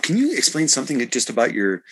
Can 0.02 0.18
you 0.18 0.36
explain 0.36 0.68
something 0.68 1.08
just 1.10 1.30
about 1.30 1.54
your 1.54 1.84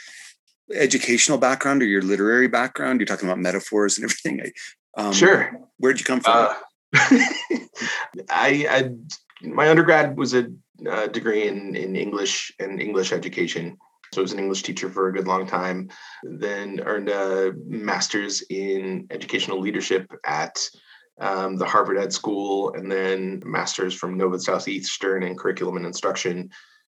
educational 0.74 1.38
background 1.38 1.82
or 1.82 1.86
your 1.86 2.02
literary 2.02 2.48
background? 2.48 3.00
You're 3.00 3.08
talking 3.08 3.28
about 3.28 3.40
metaphors 3.40 3.98
and 3.98 4.06
everything. 4.06 4.52
Um, 4.98 5.14
sure. 5.14 5.52
Where'd 5.78 6.00
you 6.00 6.06
come 6.06 6.22
from? 6.22 6.34
Uh, 6.34 6.54
I, 8.30 8.68
I, 8.70 8.90
my 9.42 9.70
undergrad 9.70 10.18
was 10.18 10.34
a 10.34 10.48
uh, 10.90 11.08
degree 11.08 11.48
in 11.48 11.76
in 11.76 11.96
English 11.96 12.52
and 12.60 12.82
English 12.82 13.12
education. 13.12 13.78
So 14.14 14.22
I 14.22 14.24
was 14.24 14.34
an 14.34 14.40
English 14.40 14.64
teacher 14.64 14.90
for 14.90 15.08
a 15.08 15.14
good 15.14 15.28
long 15.28 15.48
time. 15.48 15.90
Then 16.24 16.82
earned 16.86 17.10
a 17.10 17.54
master's 17.66 18.44
in 18.50 19.08
educational 19.10 19.60
leadership 19.60 20.12
at 20.26 20.60
um, 21.20 21.58
the 21.58 21.66
Harvard 21.66 21.98
Ed 21.98 22.12
School, 22.12 22.74
and 22.74 22.92
then 22.92 23.42
master's 23.46 23.94
from 23.94 24.18
Nova 24.18 24.40
Southeastern 24.40 25.24
in 25.24 25.38
curriculum 25.38 25.78
and 25.78 25.86
instruction, 25.86 26.50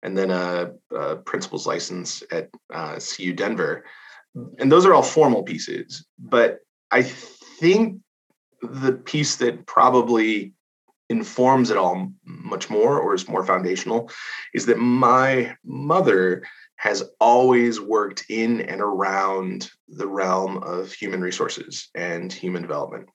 and 0.02 0.16
then 0.16 0.30
a, 0.30 0.73
a 0.94 1.16
principal's 1.16 1.66
license 1.66 2.23
at 2.30 2.50
uh, 2.73 2.99
CU 2.99 3.33
Denver. 3.33 3.85
And 4.59 4.71
those 4.71 4.87
are 4.87 4.94
all 4.94 5.02
formal 5.02 5.42
pieces. 5.42 6.04
But 6.18 6.61
I 6.90 7.02
think 7.02 8.00
the 8.62 8.92
piece 8.92 9.37
that 9.37 9.66
probably 9.66 10.52
informs 11.11 11.71
it 11.71 11.76
all 11.76 12.11
much 12.25 12.71
more 12.71 12.99
or 12.99 13.14
is 13.14 13.28
more 13.28 13.44
foundational 13.44 14.11
is 14.54 14.66
that 14.66 14.78
my 14.78 15.54
mother 15.64 16.42
has 16.76 17.04
always 17.21 17.80
worked 17.80 18.25
in 18.28 18.62
and 18.62 18.80
around 18.80 19.71
the 19.88 20.06
realm 20.06 20.59
of 20.59 20.92
human 20.92 21.21
resources 21.21 21.88
and 21.94 22.33
human 22.33 22.62
development 22.62 23.09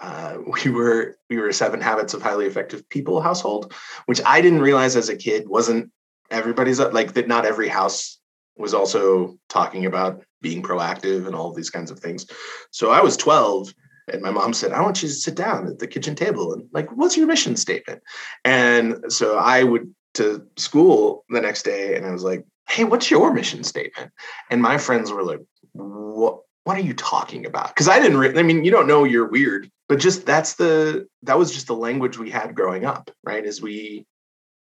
uh, 0.00 0.38
we 0.64 0.70
were 0.70 1.16
we 1.30 1.36
were 1.36 1.48
a 1.48 1.54
seven 1.54 1.80
habits 1.80 2.14
of 2.14 2.22
highly 2.22 2.46
effective 2.46 2.88
people 2.88 3.20
household 3.20 3.72
which 4.06 4.20
i 4.24 4.40
didn't 4.40 4.60
realize 4.60 4.96
as 4.96 5.08
a 5.08 5.16
kid 5.16 5.48
wasn't 5.48 5.90
everybody's 6.30 6.80
like 6.80 7.14
that 7.14 7.28
not 7.28 7.46
every 7.46 7.68
house 7.68 8.18
was 8.56 8.74
also 8.74 9.38
talking 9.48 9.86
about 9.86 10.22
being 10.40 10.62
proactive 10.62 11.26
and 11.26 11.34
all 11.34 11.52
these 11.52 11.70
kinds 11.70 11.90
of 11.90 11.98
things. 11.98 12.26
So 12.70 12.90
i 12.90 13.00
was 13.00 13.16
12 13.16 13.72
and 14.12 14.22
my 14.22 14.30
mom 14.30 14.52
said 14.52 14.72
i 14.72 14.80
want 14.80 15.02
you 15.02 15.08
to 15.08 15.14
sit 15.14 15.34
down 15.34 15.66
at 15.66 15.78
the 15.78 15.86
kitchen 15.86 16.14
table. 16.14 16.52
And 16.52 16.68
like 16.72 16.90
what's 16.96 17.16
your 17.16 17.26
mission 17.26 17.56
statement? 17.56 18.02
And 18.44 19.12
so 19.12 19.38
i 19.38 19.62
would 19.62 19.92
to 20.14 20.46
school 20.56 21.24
the 21.28 21.40
next 21.40 21.62
day 21.64 21.94
and 21.96 22.06
i 22.06 22.10
was 22.10 22.24
like 22.24 22.44
hey 22.68 22.84
what's 22.84 23.10
your 23.10 23.32
mission 23.32 23.62
statement? 23.62 24.10
And 24.50 24.60
my 24.60 24.78
friends 24.78 25.12
were 25.12 25.24
like 25.24 25.40
what 25.72 26.40
what 26.66 26.76
are 26.76 26.80
you 26.80 26.94
talking 26.94 27.46
about? 27.46 27.68
Because 27.68 27.86
I 27.86 28.00
didn't, 28.00 28.18
re- 28.18 28.36
I 28.36 28.42
mean, 28.42 28.64
you 28.64 28.72
don't 28.72 28.88
know 28.88 29.04
you're 29.04 29.28
weird, 29.28 29.70
but 29.88 30.00
just 30.00 30.26
that's 30.26 30.54
the, 30.54 31.06
that 31.22 31.38
was 31.38 31.52
just 31.52 31.68
the 31.68 31.76
language 31.76 32.18
we 32.18 32.28
had 32.28 32.56
growing 32.56 32.84
up, 32.84 33.08
right? 33.22 33.46
As 33.46 33.62
we, 33.62 34.04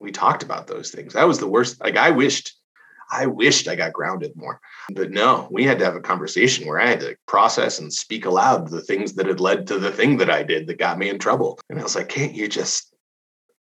we 0.01 0.11
talked 0.11 0.43
about 0.43 0.67
those 0.67 0.91
things. 0.91 1.13
That 1.13 1.29
was 1.29 1.39
the 1.39 1.47
worst. 1.47 1.81
Like 1.81 1.95
I 1.95 2.09
wished, 2.09 2.57
I 3.09 3.27
wished 3.27 3.69
I 3.69 3.77
got 3.77 3.93
grounded 3.93 4.33
more, 4.35 4.59
but 4.93 5.11
no, 5.11 5.47
we 5.49 5.63
had 5.63 5.79
to 5.79 5.85
have 5.85 5.95
a 5.95 6.01
conversation 6.01 6.67
where 6.67 6.77
I 6.77 6.87
had 6.87 6.99
to 6.99 7.15
process 7.25 7.79
and 7.79 7.93
speak 7.93 8.25
aloud 8.25 8.69
the 8.69 8.81
things 8.81 9.13
that 9.13 9.27
had 9.27 9.39
led 9.39 9.65
to 9.67 9.79
the 9.79 9.91
thing 9.91 10.17
that 10.17 10.29
I 10.29 10.43
did 10.43 10.67
that 10.67 10.79
got 10.79 10.97
me 10.97 11.07
in 11.07 11.19
trouble. 11.19 11.57
And 11.69 11.79
I 11.79 11.83
was 11.83 11.95
like, 11.95 12.09
can't 12.09 12.35
you 12.35 12.49
just, 12.49 12.93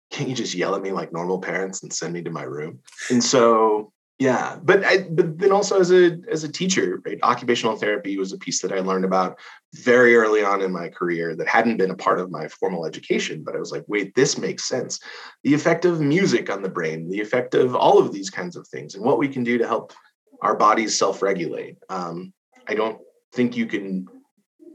can't 0.09 0.27
you 0.27 0.35
just 0.35 0.55
yell 0.55 0.73
at 0.73 0.81
me 0.81 0.91
like 0.91 1.13
normal 1.13 1.37
parents 1.37 1.83
and 1.83 1.93
send 1.93 2.15
me 2.15 2.23
to 2.23 2.31
my 2.31 2.43
room? 2.43 2.79
And 3.11 3.23
so 3.23 3.92
yeah 4.23 4.57
but 4.63 4.83
I, 4.85 5.05
but 5.09 5.37
then 5.37 5.51
also 5.51 5.79
as 5.79 5.91
a 5.91 6.17
as 6.31 6.43
a 6.43 6.51
teacher 6.51 7.01
right 7.05 7.19
occupational 7.23 7.75
therapy 7.75 8.17
was 8.17 8.31
a 8.31 8.37
piece 8.37 8.61
that 8.61 8.71
i 8.71 8.79
learned 8.79 9.05
about 9.05 9.37
very 9.73 10.15
early 10.15 10.43
on 10.43 10.61
in 10.61 10.71
my 10.71 10.87
career 10.87 11.35
that 11.35 11.47
hadn't 11.47 11.77
been 11.77 11.91
a 11.91 11.95
part 12.05 12.19
of 12.19 12.31
my 12.31 12.47
formal 12.47 12.85
education 12.85 13.43
but 13.43 13.55
i 13.55 13.59
was 13.59 13.71
like 13.71 13.83
wait 13.87 14.15
this 14.15 14.37
makes 14.37 14.63
sense. 14.63 14.99
The 15.43 15.53
effect 15.53 15.83
of 15.85 15.99
music 15.99 16.49
on 16.49 16.61
the 16.61 16.69
brain 16.69 17.09
the 17.09 17.21
effect 17.21 17.53
of 17.53 17.75
all 17.75 17.99
of 17.99 18.13
these 18.13 18.29
kinds 18.29 18.55
of 18.55 18.67
things 18.67 18.95
and 18.95 19.03
what 19.03 19.17
we 19.17 19.27
can 19.27 19.43
do 19.43 19.57
to 19.57 19.67
help 19.67 19.93
our 20.41 20.55
bodies 20.55 20.97
self-regulate. 20.97 21.77
Um, 21.89 22.33
i 22.67 22.73
don't 22.73 22.99
think 23.33 23.57
you 23.57 23.65
can 23.65 24.07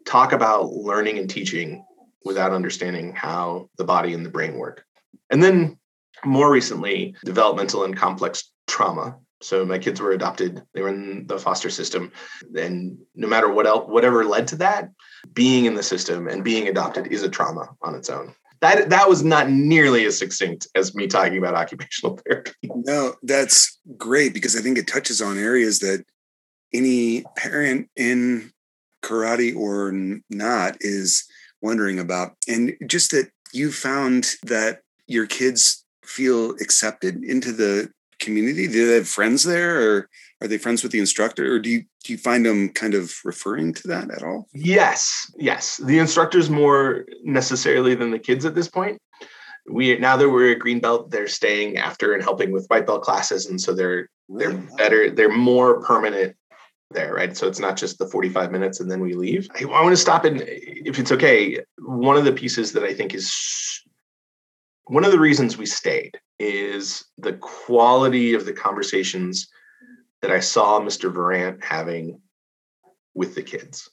talk 0.05 0.33
about 0.33 0.73
learning 0.73 1.19
and 1.19 1.31
teaching 1.31 1.85
without 2.25 2.52
understanding 2.52 3.14
how 3.14 3.71
the 3.78 3.85
body 3.85 4.12
and 4.14 4.25
the 4.26 4.31
brain 4.31 4.55
work. 4.55 4.85
And 5.31 5.43
then 5.43 5.78
more 6.25 6.50
recently 6.50 7.14
developmental 7.25 7.85
and 7.85 7.97
complex 7.97 8.50
trauma 8.67 9.17
so 9.40 9.64
my 9.64 9.78
kids 9.78 10.00
were 10.00 10.12
adopted. 10.12 10.62
They 10.75 10.83
were 10.83 10.88
in 10.88 11.26
the 11.26 11.38
foster 11.38 11.71
system. 11.71 12.12
And 12.57 12.99
no 13.14 13.28
matter 13.28 13.50
what 13.50 13.66
else, 13.66 13.88
whatever 13.88 14.25
led 14.25 14.49
to 14.49 14.57
that, 14.57 14.90
being 15.33 15.64
in 15.64 15.75
the 15.75 15.83
system 15.83 16.28
and 16.28 16.42
being 16.45 16.68
adopted 16.68 17.09
is 17.09 17.23
a 17.23 17.28
trauma 17.28 17.71
on 17.83 17.95
its 17.95 18.11
own. 18.11 18.35
That 18.61 18.90
that 18.90 19.09
was 19.09 19.23
not 19.23 19.50
nearly 19.50 20.04
as 20.04 20.18
succinct 20.18 20.66
as 20.75 20.95
me 20.95 21.07
talking 21.07 21.38
about 21.38 21.54
occupational 21.62 22.18
therapy. 22.26 22.52
No, 22.64 23.14
that's 23.23 23.78
great 23.97 24.35
because 24.35 24.57
I 24.57 24.61
think 24.61 24.78
it 24.78 24.88
touches 24.88 25.23
on 25.23 25.38
areas 25.38 25.78
that 25.80 26.04
any 26.75 27.23
parent 27.37 27.88
in 27.97 28.50
karate 29.02 29.57
or 29.57 29.92
not 30.28 30.76
is 30.80 31.25
wondering 31.62 32.00
about. 32.00 32.33
And 32.49 32.76
just 32.87 33.12
that 33.12 33.30
you 33.52 33.71
found 33.71 34.35
that 34.42 34.80
your 35.07 35.26
kids 35.26 35.85
feel 36.04 36.50
accepted 36.52 37.23
into 37.23 37.52
the 37.52 37.90
community? 38.19 38.67
Do 38.67 38.89
they 38.89 38.95
have 38.97 39.09
friends 39.09 39.45
there, 39.45 39.81
or 39.81 40.09
are 40.41 40.49
they 40.49 40.59
friends 40.59 40.83
with 40.83 40.93
the 40.93 40.99
instructor, 40.99 41.53
or 41.53 41.59
do 41.59 41.71
you 41.71 41.85
do 42.05 42.13
you 42.13 42.19
find 42.19 42.45
them 42.45 42.71
kind 42.71 42.95
of 42.95 43.13
referring 43.25 43.75
to 43.75 43.89
that 43.89 44.11
at 44.11 44.23
all? 44.23 44.49
Yes, 44.55 45.31
yes. 45.37 45.79
The 45.79 45.99
instructors 45.99 46.49
more 46.49 47.05
necessarily 47.23 47.95
than 47.95 48.11
the 48.11 48.19
kids 48.19 48.45
at 48.45 48.55
this 48.55 48.69
point. 48.69 48.99
We 49.71 49.99
now 49.99 50.17
that 50.17 50.29
we're 50.29 50.53
at 50.53 50.59
green 50.59 50.81
belt, 50.81 51.11
they're 51.11 51.29
staying 51.29 51.77
after 51.77 52.15
and 52.15 52.23
helping 52.23 52.53
with 52.53 52.67
white 52.69 52.87
belt 52.87 53.03
classes, 53.03 53.47
and 53.47 53.61
so 53.61 53.75
they're 53.75 54.09
they're 54.29 54.55
better. 54.77 55.11
They're 55.11 55.29
more 55.29 55.83
permanent 55.83 56.37
there, 56.91 57.15
right? 57.15 57.37
So 57.37 57.47
it's 57.47 57.61
not 57.61 57.77
just 57.77 57.99
the 57.99 58.07
45 58.07 58.51
minutes 58.51 58.81
and 58.81 58.91
then 58.91 59.01
we 59.01 59.15
leave. 59.15 59.49
I, 59.55 59.65
I 59.65 59.83
want 59.83 59.93
to 59.93 59.97
stop 59.97 60.25
and 60.25 60.43
if 60.47 60.99
it's 60.99 61.13
okay, 61.13 61.59
one 61.81 62.17
of 62.17 62.25
the 62.25 62.33
pieces 62.33 62.73
that 62.73 62.83
I 62.83 62.95
think 62.95 63.15
is 63.15 63.83
one 64.85 65.05
of 65.05 65.13
the 65.13 65.19
reasons 65.19 65.59
we 65.59 65.67
stayed 65.67 66.19
is 66.38 67.04
the 67.16 67.35
quality 67.35 68.35
of 68.35 68.47
the 68.47 68.52
conversations 68.52 69.49
that 70.23 70.30
I 70.30 70.40
saw 70.40 70.80
Mr. 70.80 71.12
Varant 71.12 71.62
having 71.62 72.21
with 73.14 73.35
the 73.35 73.42
kids. 73.42 73.90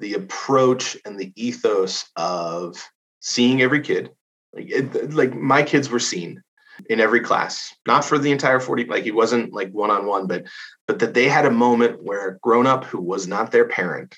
The 0.00 0.14
approach 0.14 0.96
and 1.04 1.18
the 1.18 1.32
ethos 1.36 2.08
of 2.16 2.76
seeing 3.20 3.62
every 3.62 3.80
kid, 3.80 4.10
like, 4.52 4.70
it, 4.70 5.12
like 5.12 5.34
my 5.34 5.62
kids 5.62 5.90
were 5.90 6.00
seen 6.00 6.42
in 6.88 7.00
every 7.00 7.20
class, 7.20 7.74
not 7.86 8.04
for 8.04 8.18
the 8.18 8.32
entire 8.32 8.60
40, 8.60 8.86
like 8.86 9.04
he 9.04 9.10
wasn't 9.10 9.52
like 9.52 9.70
one 9.70 9.90
on 9.90 10.06
one, 10.06 10.26
but 10.26 10.46
but 10.86 10.98
that 11.00 11.14
they 11.14 11.28
had 11.28 11.44
a 11.44 11.50
moment 11.50 12.02
where 12.02 12.28
a 12.28 12.38
grown 12.38 12.66
up 12.66 12.84
who 12.84 13.00
was 13.00 13.26
not 13.26 13.52
their 13.52 13.66
parent 13.66 14.16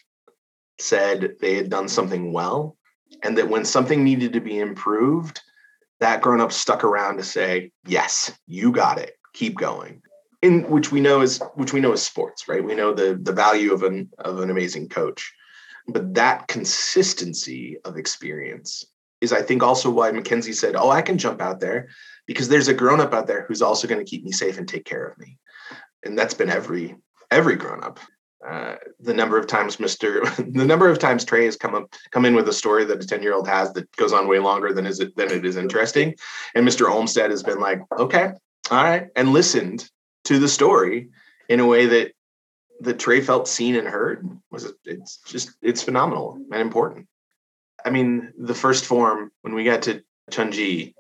said 0.78 1.34
they 1.40 1.54
had 1.54 1.68
done 1.68 1.88
something 1.88 2.32
well, 2.32 2.76
and 3.22 3.36
that 3.36 3.48
when 3.48 3.64
something 3.64 4.04
needed 4.04 4.32
to 4.32 4.40
be 4.40 4.58
improved, 4.58 5.40
that 6.02 6.20
grown 6.20 6.40
up 6.40 6.52
stuck 6.52 6.84
around 6.84 7.16
to 7.16 7.22
say, 7.22 7.70
yes, 7.86 8.32
you 8.46 8.72
got 8.72 8.98
it, 8.98 9.16
keep 9.32 9.56
going. 9.56 10.02
In 10.42 10.68
which 10.68 10.90
we 10.90 11.00
know 11.00 11.20
is 11.20 11.40
which 11.54 11.72
we 11.72 11.78
know 11.78 11.92
is 11.92 12.02
sports, 12.02 12.48
right? 12.48 12.64
We 12.64 12.74
know 12.74 12.92
the 12.92 13.18
the 13.20 13.32
value 13.32 13.72
of 13.72 13.84
an 13.84 14.10
of 14.18 14.40
an 14.40 14.50
amazing 14.50 14.88
coach. 14.88 15.32
But 15.86 16.14
that 16.14 16.48
consistency 16.48 17.76
of 17.84 17.96
experience 17.96 18.84
is, 19.20 19.32
I 19.32 19.42
think, 19.42 19.62
also 19.62 19.90
why 19.90 20.10
Mackenzie 20.10 20.52
said, 20.52 20.74
Oh, 20.76 20.90
I 20.90 21.02
can 21.02 21.18
jump 21.18 21.40
out 21.40 21.60
there 21.60 21.88
because 22.26 22.48
there's 22.48 22.68
a 22.68 22.74
grown 22.74 23.00
up 23.00 23.14
out 23.14 23.28
there 23.28 23.44
who's 23.46 23.62
also 23.62 23.86
going 23.86 24.04
to 24.04 24.10
keep 24.10 24.24
me 24.24 24.32
safe 24.32 24.58
and 24.58 24.68
take 24.68 24.84
care 24.84 25.06
of 25.06 25.18
me. 25.18 25.38
And 26.04 26.18
that's 26.18 26.34
been 26.34 26.50
every 26.50 26.96
every 27.30 27.54
grown 27.54 27.84
up. 27.84 28.00
Uh, 28.48 28.74
the 28.98 29.14
number 29.14 29.38
of 29.38 29.46
times 29.46 29.76
Mr. 29.76 30.24
the 30.54 30.64
number 30.64 30.88
of 30.88 30.98
times 30.98 31.24
Trey 31.24 31.44
has 31.44 31.56
come 31.56 31.74
up 31.74 31.94
come 32.10 32.24
in 32.24 32.34
with 32.34 32.48
a 32.48 32.52
story 32.52 32.84
that 32.84 33.02
a 33.02 33.06
10 33.06 33.22
year 33.22 33.34
old 33.34 33.46
has 33.46 33.72
that 33.74 33.90
goes 33.96 34.12
on 34.12 34.28
way 34.28 34.38
longer 34.38 34.72
than 34.72 34.86
is 34.86 35.00
it 35.00 35.14
than 35.16 35.30
it 35.30 35.44
is 35.44 35.56
interesting. 35.56 36.14
And 36.54 36.66
Mr. 36.66 36.90
Olmstead 36.90 37.30
has 37.30 37.42
been 37.42 37.60
like, 37.60 37.80
okay, 37.98 38.32
all 38.70 38.84
right, 38.84 39.08
and 39.16 39.32
listened 39.32 39.88
to 40.24 40.38
the 40.38 40.48
story 40.48 41.10
in 41.48 41.60
a 41.60 41.66
way 41.66 41.86
that 41.86 42.12
that 42.80 42.98
Trey 42.98 43.20
felt 43.20 43.46
seen 43.46 43.76
and 43.76 43.86
heard 43.86 44.28
was 44.50 44.72
it's 44.84 45.18
just 45.18 45.50
it's 45.62 45.82
phenomenal 45.82 46.38
and 46.50 46.60
important. 46.60 47.06
I 47.84 47.90
mean, 47.90 48.32
the 48.38 48.54
first 48.54 48.84
form 48.84 49.30
when 49.42 49.54
we 49.54 49.64
got 49.64 49.82
to 49.82 50.02
Chunji 50.30 50.94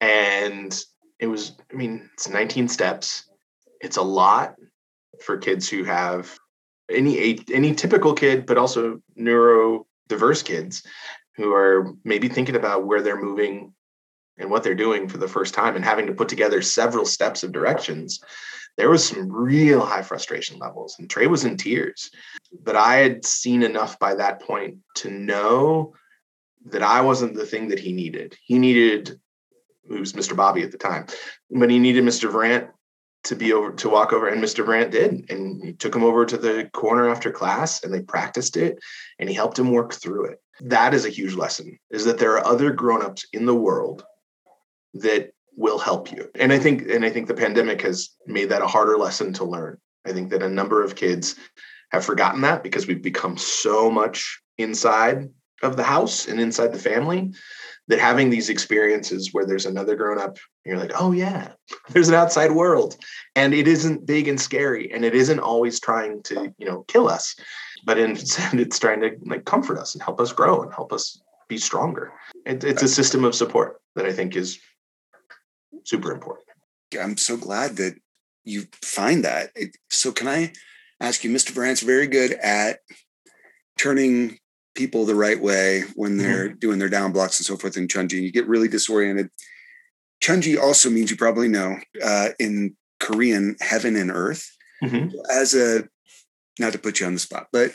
and 0.00 0.78
it 1.18 1.26
was 1.26 1.52
I 1.70 1.76
mean, 1.76 2.08
it's 2.14 2.28
19 2.28 2.68
steps. 2.68 3.28
It's 3.82 3.98
a 3.98 4.02
lot 4.02 4.54
for 5.22 5.36
kids 5.36 5.68
who 5.68 5.84
have 5.84 6.38
any 6.90 7.38
any 7.52 7.74
typical 7.74 8.14
kid, 8.14 8.46
but 8.46 8.58
also 8.58 9.00
neurodiverse 9.18 10.44
kids 10.44 10.82
who 11.36 11.52
are 11.52 11.94
maybe 12.04 12.28
thinking 12.28 12.56
about 12.56 12.86
where 12.86 13.02
they're 13.02 13.20
moving 13.20 13.72
and 14.38 14.50
what 14.50 14.62
they're 14.62 14.74
doing 14.74 15.08
for 15.08 15.18
the 15.18 15.28
first 15.28 15.54
time 15.54 15.76
and 15.76 15.84
having 15.84 16.06
to 16.06 16.14
put 16.14 16.28
together 16.28 16.62
several 16.62 17.04
steps 17.04 17.42
of 17.42 17.52
directions 17.52 18.20
there 18.76 18.90
was 18.90 19.06
some 19.06 19.30
real 19.30 19.84
high 19.84 20.02
frustration 20.02 20.58
levels 20.58 20.98
and 20.98 21.10
trey 21.10 21.26
was 21.26 21.44
in 21.44 21.56
tears. 21.56 22.10
But 22.62 22.76
i 22.76 22.96
had 22.96 23.24
seen 23.24 23.62
enough 23.62 23.98
by 23.98 24.14
that 24.14 24.40
point 24.40 24.78
to 24.96 25.10
know 25.10 25.94
that 26.66 26.82
i 26.82 27.00
wasn't 27.00 27.34
the 27.34 27.46
thing 27.46 27.68
that 27.68 27.78
he 27.78 27.92
needed. 27.92 28.36
He 28.42 28.58
needed 28.58 29.20
who 29.88 29.98
was 29.98 30.12
mr 30.12 30.36
bobby 30.36 30.62
at 30.62 30.70
the 30.70 30.78
time 30.78 31.06
but 31.50 31.70
he 31.70 31.78
needed 31.78 32.04
mr 32.04 32.30
Vrant 32.30 32.70
to 33.24 33.36
be 33.36 33.52
over 33.52 33.72
to 33.72 33.88
walk 33.88 34.12
over 34.12 34.28
and 34.28 34.42
mr 34.42 34.64
brandt 34.64 34.90
did 34.90 35.30
and 35.30 35.62
he 35.62 35.72
took 35.74 35.94
him 35.94 36.04
over 36.04 36.24
to 36.24 36.36
the 36.36 36.68
corner 36.72 37.08
after 37.08 37.30
class 37.30 37.84
and 37.84 37.92
they 37.92 38.00
practiced 38.00 38.56
it 38.56 38.78
and 39.18 39.28
he 39.28 39.34
helped 39.34 39.58
him 39.58 39.72
work 39.72 39.92
through 39.92 40.24
it 40.24 40.40
that 40.60 40.94
is 40.94 41.04
a 41.04 41.10
huge 41.10 41.34
lesson 41.34 41.78
is 41.90 42.04
that 42.04 42.18
there 42.18 42.32
are 42.32 42.46
other 42.46 42.70
grown-ups 42.70 43.26
in 43.32 43.46
the 43.46 43.54
world 43.54 44.04
that 44.94 45.32
will 45.56 45.78
help 45.78 46.10
you. 46.10 46.28
And 46.34 46.52
I 46.52 46.58
think 46.58 46.88
and 46.88 47.04
I 47.04 47.10
think 47.10 47.28
the 47.28 47.34
pandemic 47.34 47.82
has 47.82 48.10
made 48.26 48.48
that 48.48 48.62
a 48.62 48.66
harder 48.66 48.96
lesson 48.96 49.32
to 49.34 49.44
learn. 49.44 49.78
I 50.04 50.12
think 50.12 50.30
that 50.30 50.42
a 50.42 50.48
number 50.48 50.82
of 50.82 50.96
kids 50.96 51.36
have 51.90 52.04
forgotten 52.04 52.40
that 52.42 52.62
because 52.62 52.86
we've 52.86 53.02
become 53.02 53.36
so 53.36 53.90
much 53.90 54.40
inside 54.58 55.28
of 55.62 55.76
the 55.76 55.82
house 55.82 56.28
and 56.28 56.40
inside 56.40 56.72
the 56.72 56.78
family 56.78 57.32
that 57.88 57.98
having 57.98 58.30
these 58.30 58.48
experiences 58.48 59.30
where 59.32 59.46
there's 59.46 59.66
another 59.66 59.96
grown 59.96 60.18
up 60.18 60.36
you're 60.64 60.78
like 60.78 60.92
oh 60.98 61.12
yeah 61.12 61.52
there's 61.90 62.08
an 62.08 62.14
outside 62.14 62.52
world 62.52 62.96
and 63.36 63.52
it 63.54 63.66
isn't 63.66 64.06
big 64.06 64.28
and 64.28 64.40
scary 64.40 64.92
and 64.92 65.04
it 65.04 65.14
isn't 65.14 65.40
always 65.40 65.80
trying 65.80 66.22
to 66.22 66.54
you 66.58 66.66
know 66.66 66.84
kill 66.88 67.08
us 67.08 67.34
but 67.84 67.98
instead 67.98 68.54
it's 68.60 68.78
trying 68.78 69.00
to 69.00 69.10
like 69.26 69.44
comfort 69.44 69.78
us 69.78 69.94
and 69.94 70.02
help 70.02 70.20
us 70.20 70.32
grow 70.32 70.62
and 70.62 70.72
help 70.72 70.92
us 70.92 71.20
be 71.48 71.58
stronger 71.58 72.12
it, 72.46 72.62
it's 72.62 72.82
a 72.82 72.88
system 72.88 73.24
of 73.24 73.34
support 73.34 73.80
that 73.96 74.06
i 74.06 74.12
think 74.12 74.36
is 74.36 74.60
super 75.84 76.12
important. 76.12 76.46
I'm 76.98 77.16
so 77.16 77.36
glad 77.36 77.76
that 77.76 77.94
you 78.44 78.64
find 78.82 79.24
that. 79.24 79.50
So, 79.90 80.12
can 80.12 80.28
I 80.28 80.52
ask 81.00 81.24
you, 81.24 81.30
Mr. 81.30 81.52
Vrant's 81.52 81.82
very 81.82 82.06
good 82.06 82.32
at 82.32 82.80
turning 83.78 84.38
people 84.74 85.04
the 85.04 85.14
right 85.14 85.40
way 85.40 85.84
when 85.94 86.12
mm-hmm. 86.12 86.18
they're 86.18 86.48
mm-hmm. 86.48 86.58
doing 86.58 86.78
their 86.78 86.88
down 86.88 87.12
blocks 87.12 87.38
and 87.38 87.46
so 87.46 87.56
forth 87.56 87.76
in 87.76 87.88
Chunji. 87.88 88.22
You 88.22 88.32
get 88.32 88.48
really 88.48 88.68
disoriented. 88.68 89.30
Chunji 90.22 90.60
also 90.60 90.90
means 90.90 91.10
you 91.10 91.16
probably 91.16 91.48
know 91.48 91.76
uh, 92.04 92.28
in 92.38 92.76
Korean, 92.98 93.56
heaven 93.60 93.96
and 93.96 94.10
earth. 94.10 94.50
Mm-hmm. 94.82 95.16
As 95.30 95.54
a, 95.54 95.88
not 96.58 96.72
to 96.72 96.78
put 96.78 97.00
you 97.00 97.06
on 97.06 97.14
the 97.14 97.20
spot, 97.20 97.48
but 97.52 97.72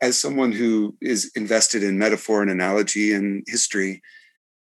as 0.00 0.20
someone 0.20 0.52
who 0.52 0.96
is 1.00 1.30
invested 1.34 1.82
in 1.82 1.98
metaphor 1.98 2.42
and 2.42 2.50
analogy 2.50 3.12
and 3.12 3.44
history, 3.46 4.02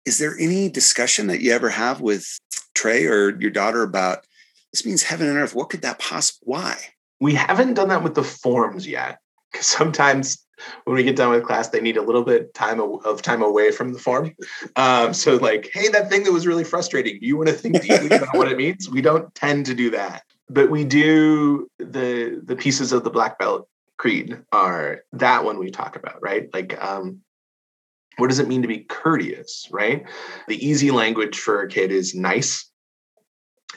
is 0.05 0.17
there 0.17 0.35
any 0.39 0.69
discussion 0.69 1.27
that 1.27 1.41
you 1.41 1.51
ever 1.51 1.69
have 1.69 2.01
with 2.01 2.25
Trey 2.73 3.05
or 3.05 3.39
your 3.39 3.51
daughter 3.51 3.83
about 3.83 4.25
this 4.71 4.85
means 4.85 5.03
heaven 5.03 5.27
and 5.27 5.37
earth? 5.37 5.55
What 5.55 5.69
could 5.69 5.81
that 5.81 5.99
possibly, 5.99 6.45
why? 6.45 6.77
We 7.19 7.33
haven't 7.33 7.73
done 7.73 7.89
that 7.89 8.03
with 8.03 8.15
the 8.15 8.23
forms 8.23 8.87
yet. 8.87 9.19
Because 9.51 9.67
sometimes 9.67 10.45
when 10.85 10.95
we 10.95 11.03
get 11.03 11.15
done 11.15 11.31
with 11.31 11.43
class, 11.43 11.69
they 11.69 11.81
need 11.81 11.97
a 11.97 12.01
little 12.01 12.23
bit 12.23 12.53
time 12.53 12.79
of 12.79 13.21
time 13.21 13.41
away 13.41 13.71
from 13.71 13.93
the 13.93 13.99
form. 13.99 14.35
Um, 14.75 15.13
so 15.13 15.35
like, 15.37 15.69
hey, 15.73 15.87
that 15.89 16.09
thing 16.09 16.23
that 16.23 16.31
was 16.31 16.47
really 16.47 16.63
frustrating. 16.63 17.19
Do 17.19 17.27
you 17.27 17.37
want 17.37 17.49
to 17.49 17.55
think 17.55 17.81
deeply 17.81 18.07
about 18.07 18.35
what 18.35 18.51
it 18.51 18.57
means? 18.57 18.89
We 18.89 19.01
don't 19.01 19.33
tend 19.35 19.65
to 19.67 19.73
do 19.73 19.89
that, 19.91 20.23
but 20.49 20.69
we 20.69 20.83
do 20.83 21.69
the 21.79 22.41
the 22.43 22.55
pieces 22.55 22.91
of 22.91 23.03
the 23.03 23.09
black 23.09 23.39
belt 23.39 23.67
creed 23.97 24.39
are 24.51 25.01
that 25.13 25.43
one 25.43 25.57
we 25.57 25.71
talk 25.71 25.95
about, 25.95 26.21
right? 26.21 26.49
Like 26.53 26.81
um, 26.83 27.21
what 28.17 28.27
does 28.27 28.39
it 28.39 28.47
mean 28.47 28.61
to 28.63 28.67
be 28.67 28.79
courteous, 28.79 29.67
right? 29.71 30.05
The 30.47 30.65
easy 30.65 30.91
language 30.91 31.39
for 31.39 31.61
a 31.61 31.67
kid 31.67 31.91
is 31.91 32.13
nice. 32.13 32.69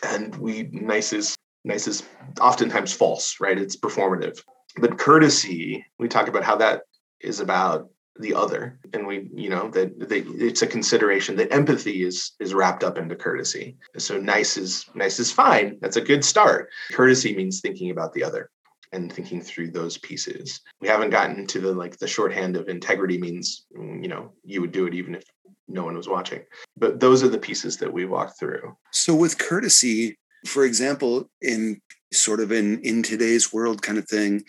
And 0.02 0.34
we 0.36 0.68
nice 0.72 1.12
is 1.12 1.36
nice 1.64 1.86
is 1.86 2.02
oftentimes 2.40 2.92
false, 2.92 3.36
right? 3.40 3.58
It's 3.58 3.76
performative. 3.76 4.42
But 4.76 4.98
courtesy, 4.98 5.84
we 5.98 6.08
talk 6.08 6.28
about 6.28 6.44
how 6.44 6.56
that 6.56 6.82
is 7.20 7.40
about 7.40 7.88
the 8.18 8.34
other 8.34 8.78
and 8.92 9.06
we 9.06 9.30
you 9.32 9.48
know 9.48 9.70
that 9.70 10.08
they, 10.08 10.18
it's 10.18 10.60
a 10.60 10.66
consideration 10.66 11.36
that 11.36 11.50
empathy 11.52 12.02
is 12.02 12.32
is 12.38 12.52
wrapped 12.52 12.84
up 12.84 12.98
into 12.98 13.16
courtesy 13.16 13.78
so 13.96 14.18
nice 14.18 14.58
is 14.58 14.84
nice 14.94 15.18
is 15.18 15.32
fine 15.32 15.78
that's 15.80 15.96
a 15.96 16.02
good 16.02 16.22
start 16.22 16.68
courtesy 16.92 17.34
means 17.34 17.60
thinking 17.60 17.90
about 17.90 18.12
the 18.12 18.22
other 18.22 18.50
and 18.92 19.12
thinking 19.12 19.40
through 19.40 19.70
those 19.70 19.98
pieces. 19.98 20.60
We 20.80 20.88
haven't 20.88 21.10
gotten 21.10 21.46
to 21.46 21.60
the 21.60 21.72
like 21.72 21.98
the 21.98 22.06
shorthand 22.06 22.56
of 22.56 22.68
integrity 22.68 23.18
means 23.18 23.66
you 23.72 24.08
know 24.08 24.32
you 24.44 24.60
would 24.60 24.72
do 24.72 24.86
it 24.86 24.94
even 24.94 25.14
if 25.14 25.24
no 25.68 25.84
one 25.84 25.96
was 25.96 26.08
watching. 26.08 26.42
But 26.76 27.00
those 27.00 27.22
are 27.22 27.28
the 27.28 27.38
pieces 27.38 27.76
that 27.78 27.92
we 27.92 28.04
walk 28.04 28.38
through. 28.38 28.76
So 28.90 29.14
with 29.14 29.38
courtesy, 29.38 30.18
for 30.46 30.64
example, 30.64 31.30
in 31.40 31.80
sort 32.12 32.40
of 32.40 32.52
in 32.52 32.80
in 32.80 33.02
today's 33.02 33.52
world 33.52 33.82
kind 33.82 33.98
of 33.98 34.08
thing, 34.08 34.44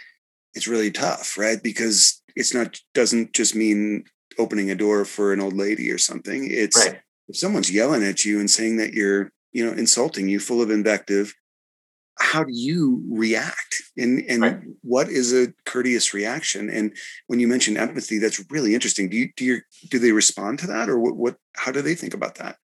it's 0.53 0.67
really 0.67 0.91
tough, 0.91 1.37
right? 1.37 1.61
Because 1.61 2.21
it's 2.35 2.53
not 2.53 2.79
doesn't 2.93 3.33
just 3.33 3.55
mean 3.55 4.05
opening 4.37 4.71
a 4.71 4.75
door 4.75 5.05
for 5.05 5.33
an 5.33 5.41
old 5.41 5.55
lady 5.55 5.91
or 5.91 5.97
something. 5.97 6.47
It's 6.49 6.77
right. 6.77 7.01
if 7.27 7.37
someone's 7.37 7.71
yelling 7.71 8.03
at 8.03 8.25
you 8.25 8.39
and 8.39 8.49
saying 8.49 8.77
that 8.77 8.93
you're, 8.93 9.31
you 9.51 9.65
know, 9.65 9.73
insulting 9.73 10.27
you, 10.29 10.39
full 10.39 10.61
of 10.61 10.71
invective, 10.71 11.33
how 12.21 12.43
do 12.43 12.53
you 12.53 13.03
react 13.09 13.75
and 13.97 14.23
and 14.27 14.41
right. 14.41 14.59
what 14.81 15.09
is 15.09 15.33
a 15.33 15.51
courteous 15.65 16.13
reaction 16.13 16.69
and 16.69 16.95
when 17.27 17.39
you 17.39 17.47
mention 17.47 17.77
empathy 17.77 18.19
that's 18.19 18.43
really 18.51 18.75
interesting 18.75 19.09
do 19.09 19.17
you 19.17 19.29
do 19.35 19.43
you 19.43 19.61
do 19.89 19.97
they 19.97 20.11
respond 20.11 20.59
to 20.59 20.67
that 20.67 20.89
or 20.89 20.99
what, 20.99 21.15
what 21.15 21.35
how 21.55 21.71
do 21.71 21.81
they 21.81 21.95
think 21.95 22.13
about 22.13 22.35
that 22.35 22.57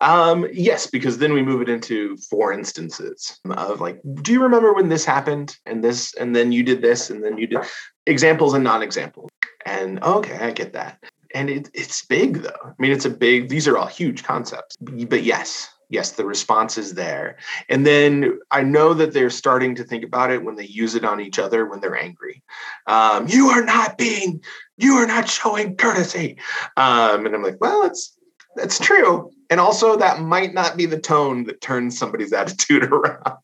um 0.00 0.46
yes 0.52 0.86
because 0.86 1.18
then 1.18 1.32
we 1.32 1.42
move 1.42 1.60
it 1.60 1.68
into 1.68 2.16
four 2.16 2.52
instances 2.52 3.38
of 3.50 3.80
like 3.80 4.00
do 4.22 4.32
you 4.32 4.42
remember 4.42 4.72
when 4.72 4.88
this 4.88 5.04
happened 5.04 5.56
and 5.66 5.84
this 5.84 6.14
and 6.14 6.34
then 6.34 6.52
you 6.52 6.62
did 6.62 6.82
this 6.82 7.10
and 7.10 7.22
then 7.24 7.36
you 7.38 7.46
did 7.46 7.60
examples 8.06 8.54
and 8.54 8.64
non-examples 8.64 9.30
and 9.66 10.02
okay 10.02 10.38
i 10.38 10.50
get 10.50 10.72
that 10.72 10.98
and 11.34 11.50
it, 11.50 11.68
it's 11.74 12.04
big 12.06 12.42
though 12.42 12.50
i 12.64 12.72
mean 12.78 12.92
it's 12.92 13.04
a 13.04 13.10
big 13.10 13.48
these 13.48 13.68
are 13.68 13.76
all 13.76 13.86
huge 13.86 14.22
concepts 14.22 14.76
but 14.78 15.22
yes 15.22 15.70
yes, 15.90 16.12
the 16.12 16.24
response 16.24 16.78
is 16.78 16.94
there. 16.94 17.36
And 17.68 17.84
then 17.84 18.38
I 18.50 18.62
know 18.62 18.94
that 18.94 19.12
they're 19.12 19.28
starting 19.28 19.74
to 19.74 19.84
think 19.84 20.04
about 20.04 20.30
it 20.30 20.42
when 20.42 20.54
they 20.54 20.66
use 20.66 20.94
it 20.94 21.04
on 21.04 21.20
each 21.20 21.38
other 21.38 21.66
when 21.66 21.80
they're 21.80 21.96
angry. 21.96 22.42
Um, 22.86 23.28
you 23.28 23.48
are 23.48 23.64
not 23.64 23.98
being, 23.98 24.42
you 24.78 24.94
are 24.94 25.06
not 25.06 25.28
showing 25.28 25.76
courtesy. 25.76 26.38
Um, 26.76 27.26
and 27.26 27.34
I'm 27.34 27.42
like, 27.42 27.60
well, 27.60 27.82
it's 27.84 28.16
that's 28.56 28.78
true. 28.78 29.30
And 29.50 29.60
also 29.60 29.96
that 29.96 30.20
might 30.20 30.54
not 30.54 30.76
be 30.76 30.86
the 30.86 31.00
tone 31.00 31.44
that 31.44 31.60
turns 31.60 31.98
somebody's 31.98 32.32
attitude 32.40 32.84
around. 32.84 33.38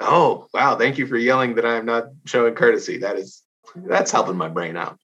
oh, 0.00 0.48
wow. 0.52 0.76
Thank 0.76 0.98
you 0.98 1.06
for 1.06 1.16
yelling 1.16 1.54
that 1.54 1.64
I'm 1.64 1.86
not 1.86 2.04
showing 2.26 2.54
courtesy. 2.54 2.98
That 2.98 3.16
is 3.16 3.42
that's 3.74 4.10
helping 4.10 4.36
my 4.36 4.48
brain 4.48 4.76
out. 4.76 4.98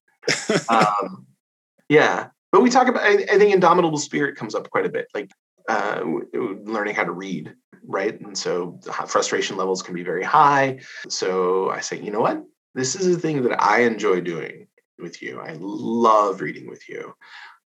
um, 0.69 1.25
yeah 1.91 2.27
but 2.51 2.61
we 2.61 2.69
talk 2.69 2.87
about 2.87 3.03
I, 3.03 3.13
I, 3.13 3.37
think 3.37 3.53
indomitable 3.53 3.97
spirit 3.97 4.37
comes 4.37 4.55
up 4.55 4.69
quite 4.69 4.85
a 4.85 4.89
bit 4.89 5.07
like 5.13 5.29
uh, 5.67 6.01
learning 6.33 6.95
how 6.95 7.03
to 7.03 7.11
read 7.11 7.53
right 7.83 8.19
and 8.19 8.37
so 8.37 8.79
frustration 9.07 9.57
levels 9.57 9.81
can 9.81 9.93
be 9.93 10.03
very 10.03 10.23
high 10.23 10.79
so 11.09 11.69
i 11.69 11.81
say 11.81 11.99
you 11.99 12.11
know 12.11 12.21
what 12.21 12.43
this 12.75 12.95
is 12.95 13.13
a 13.13 13.19
thing 13.19 13.43
that 13.43 13.61
i 13.61 13.81
enjoy 13.81 14.21
doing 14.21 14.67
with 14.99 15.21
you 15.21 15.39
i 15.41 15.55
love 15.59 16.39
reading 16.39 16.69
with 16.69 16.87
you 16.87 17.13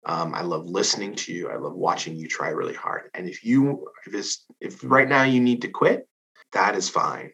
um, 0.05 0.33
i 0.33 0.41
love 0.41 0.65
listening 0.65 1.15
to 1.15 1.33
you 1.33 1.49
i 1.49 1.55
love 1.55 1.73
watching 1.73 2.15
you 2.15 2.27
try 2.27 2.49
really 2.49 2.73
hard 2.73 3.09
and 3.13 3.27
if 3.27 3.43
you 3.43 3.87
if 4.05 4.13
it's 4.13 4.45
if 4.61 4.83
right 4.83 5.09
now 5.09 5.23
you 5.23 5.39
need 5.39 5.61
to 5.61 5.67
quit 5.67 6.07
that 6.53 6.75
is 6.75 6.89
fine 6.89 7.31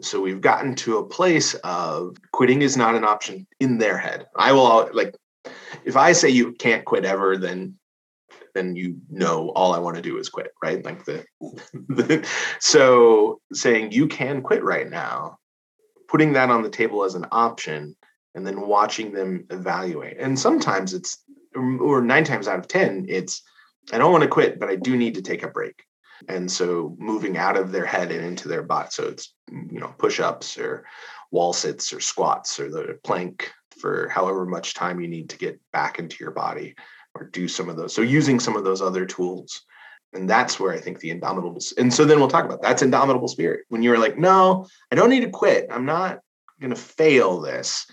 so 0.00 0.20
we've 0.20 0.40
gotten 0.40 0.74
to 0.76 0.98
a 0.98 1.06
place 1.06 1.54
of 1.64 2.16
quitting 2.32 2.62
is 2.62 2.76
not 2.76 2.94
an 2.94 3.04
option 3.04 3.46
in 3.60 3.78
their 3.78 3.98
head. 3.98 4.26
I 4.36 4.52
will 4.52 4.90
like 4.92 5.16
if 5.84 5.96
I 5.96 6.12
say 6.12 6.28
you 6.28 6.52
can't 6.52 6.84
quit 6.84 7.04
ever, 7.04 7.36
then 7.36 7.78
then 8.54 8.76
you 8.76 8.98
know 9.08 9.50
all 9.50 9.74
I 9.74 9.78
want 9.78 9.96
to 9.96 10.02
do 10.02 10.18
is 10.18 10.28
quit, 10.28 10.52
right? 10.62 10.84
Like 10.84 11.04
the, 11.04 11.24
the 11.88 12.28
so 12.60 13.40
saying 13.52 13.92
you 13.92 14.08
can 14.08 14.42
quit 14.42 14.64
right 14.64 14.88
now, 14.88 15.38
putting 16.08 16.32
that 16.32 16.50
on 16.50 16.62
the 16.62 16.70
table 16.70 17.04
as 17.04 17.14
an 17.14 17.26
option, 17.30 17.96
and 18.34 18.46
then 18.46 18.60
watching 18.62 19.12
them 19.12 19.46
evaluate. 19.50 20.16
And 20.18 20.38
sometimes 20.38 20.94
it's 20.94 21.22
or 21.58 22.02
nine 22.02 22.24
times 22.24 22.48
out 22.48 22.58
of 22.58 22.68
ten, 22.68 23.06
it's 23.08 23.42
I 23.92 23.98
don't 23.98 24.12
want 24.12 24.22
to 24.22 24.28
quit, 24.28 24.60
but 24.60 24.68
I 24.68 24.76
do 24.76 24.96
need 24.96 25.14
to 25.14 25.22
take 25.22 25.42
a 25.42 25.48
break. 25.48 25.84
And 26.28 26.50
so 26.50 26.96
moving 26.98 27.36
out 27.36 27.56
of 27.56 27.70
their 27.70 27.86
head 27.86 28.10
and 28.10 28.24
into 28.24 28.48
their 28.48 28.62
butt. 28.62 28.92
So 28.92 29.04
it's 29.04 29.32
you 29.50 29.80
know 29.80 29.94
push-ups 29.98 30.58
or 30.58 30.84
wall 31.30 31.52
sits 31.52 31.92
or 31.92 32.00
squats 32.00 32.58
or 32.58 32.70
the 32.70 32.98
plank 33.04 33.52
for 33.80 34.08
however 34.08 34.44
much 34.44 34.74
time 34.74 35.00
you 35.00 35.08
need 35.08 35.30
to 35.30 35.38
get 35.38 35.60
back 35.72 35.98
into 35.98 36.16
your 36.20 36.32
body 36.32 36.74
or 37.14 37.24
do 37.24 37.48
some 37.48 37.68
of 37.68 37.76
those. 37.76 37.94
So 37.94 38.02
using 38.02 38.40
some 38.40 38.56
of 38.56 38.64
those 38.64 38.82
other 38.82 39.06
tools. 39.06 39.62
And 40.14 40.28
that's 40.28 40.58
where 40.58 40.72
I 40.72 40.80
think 40.80 41.00
the 41.00 41.10
indomitable 41.10 41.60
and 41.76 41.92
so 41.92 42.06
then 42.06 42.18
we'll 42.18 42.28
talk 42.28 42.46
about 42.46 42.62
that's 42.62 42.82
indomitable 42.82 43.28
spirit. 43.28 43.66
When 43.68 43.82
you're 43.82 43.98
like, 43.98 44.16
no, 44.18 44.66
I 44.90 44.94
don't 44.94 45.10
need 45.10 45.20
to 45.20 45.30
quit. 45.30 45.68
I'm 45.70 45.84
not 45.84 46.20
gonna 46.60 46.76
fail 46.76 47.40
this, 47.40 47.86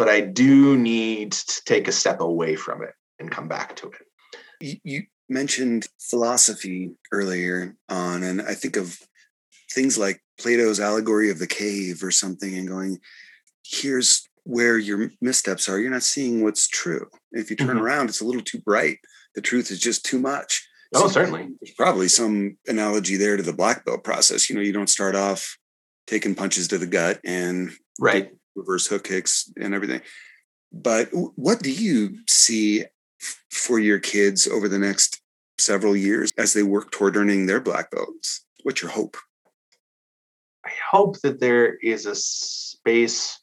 but 0.00 0.08
I 0.08 0.22
do 0.22 0.78
need 0.78 1.32
to 1.32 1.62
take 1.66 1.86
a 1.86 1.92
step 1.92 2.20
away 2.20 2.56
from 2.56 2.82
it 2.82 2.94
and 3.18 3.30
come 3.30 3.48
back 3.48 3.76
to 3.76 3.90
it. 3.90 4.80
You, 4.82 5.02
mentioned 5.28 5.86
philosophy 6.00 6.90
earlier 7.12 7.76
on, 7.88 8.22
and 8.22 8.40
I 8.40 8.54
think 8.54 8.76
of 8.76 8.98
things 9.70 9.98
like 9.98 10.20
Plato's 10.40 10.80
allegory 10.80 11.30
of 11.30 11.38
the 11.38 11.46
cave 11.46 12.02
or 12.02 12.10
something, 12.10 12.56
and 12.56 12.66
going, 12.66 12.98
here's 13.62 14.26
where 14.44 14.78
your 14.78 15.12
missteps 15.20 15.68
are, 15.68 15.78
you're 15.78 15.90
not 15.90 16.02
seeing 16.02 16.42
what's 16.42 16.66
true. 16.66 17.06
If 17.30 17.50
you 17.50 17.56
turn 17.56 17.68
mm-hmm. 17.68 17.78
around, 17.78 18.08
it's 18.08 18.22
a 18.22 18.24
little 18.24 18.42
too 18.42 18.60
bright. 18.60 18.98
The 19.34 19.42
truth 19.42 19.70
is 19.70 19.78
just 19.78 20.04
too 20.04 20.18
much. 20.18 20.66
Oh, 20.94 21.02
so 21.02 21.08
certainly. 21.08 21.46
There's 21.60 21.76
probably 21.76 22.08
some 22.08 22.56
analogy 22.66 23.16
there 23.16 23.36
to 23.36 23.42
the 23.42 23.52
black 23.52 23.84
belt 23.84 24.02
process. 24.02 24.48
You 24.48 24.56
know, 24.56 24.62
you 24.62 24.72
don't 24.72 24.88
start 24.88 25.14
off 25.14 25.58
taking 26.06 26.34
punches 26.34 26.68
to 26.68 26.78
the 26.78 26.86
gut 26.86 27.20
and 27.22 27.70
right 28.00 28.32
reverse 28.56 28.86
hook 28.86 29.04
kicks 29.04 29.50
and 29.60 29.74
everything. 29.74 30.00
But 30.72 31.08
what 31.12 31.62
do 31.62 31.70
you 31.70 32.18
see 32.28 32.84
for 33.50 33.78
your 33.78 33.98
kids 33.98 34.46
over 34.46 34.68
the 34.68 34.78
next 34.78 35.20
several 35.58 35.96
years 35.96 36.30
as 36.38 36.52
they 36.52 36.62
work 36.62 36.90
toward 36.90 37.16
earning 37.16 37.46
their 37.46 37.60
black 37.60 37.90
belts? 37.90 38.44
What's 38.62 38.82
your 38.82 38.90
hope? 38.90 39.16
I 40.64 40.70
hope 40.90 41.20
that 41.22 41.40
there 41.40 41.74
is 41.74 42.06
a 42.06 42.14
space 42.14 43.40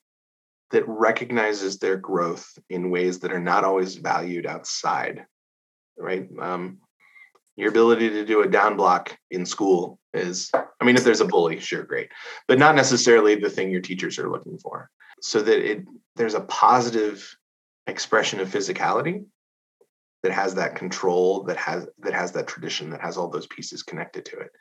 that 0.72 0.88
recognizes 0.88 1.80
their 1.80 1.98
growth 1.98 2.48
in 2.70 2.89
ways 2.89 3.20
that 3.20 3.32
are 3.32 3.39
not 3.39 3.63
always 3.63 3.96
valued 3.96 4.46
outside 4.46 5.26
right 5.98 6.28
um, 6.39 6.78
your 7.58 7.70
ability 7.70 8.10
to 8.10 8.24
do 8.24 8.41
a 8.41 8.48
down 8.48 8.78
block 8.78 9.17
in 9.32 9.46
school 9.46 10.00
is 10.13 10.50
i 10.54 10.86
mean 10.86 10.96
if 10.96 11.04
there's 11.04 11.22
a 11.22 11.26
bully 11.26 11.60
sure 11.60 11.84
great 11.84 12.10
but 12.48 12.60
not 12.60 12.76
necessarily 12.76 13.36
the 13.36 13.50
thing 13.50 13.70
your 13.70 13.82
teachers 13.82 14.17
are 14.17 14.30
looking 14.30 14.58
for 14.58 14.89
so 15.22 15.41
that 15.41 15.60
it 15.60 15.84
there's 16.15 16.36
a 16.36 16.41
positive 16.41 17.36
expression 17.88 18.39
of 18.39 18.48
physicality 18.48 19.26
that 20.24 20.32
has 20.32 20.56
that 20.56 20.76
control 20.76 21.43
that 21.43 21.58
has 21.58 21.88
that 22.00 22.13
has 22.13 22.32
that 22.32 22.48
tradition 22.48 22.89
that 22.89 23.02
has 23.02 23.17
all 23.17 23.30
those 23.30 23.48
pieces 23.48 23.84
connected 23.84 24.24
to 24.26 24.38
it 24.38 24.52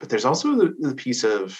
but 0.00 0.08
there's 0.08 0.24
also 0.24 0.56
the, 0.56 0.74
the 0.80 0.94
piece 0.94 1.24
of 1.24 1.58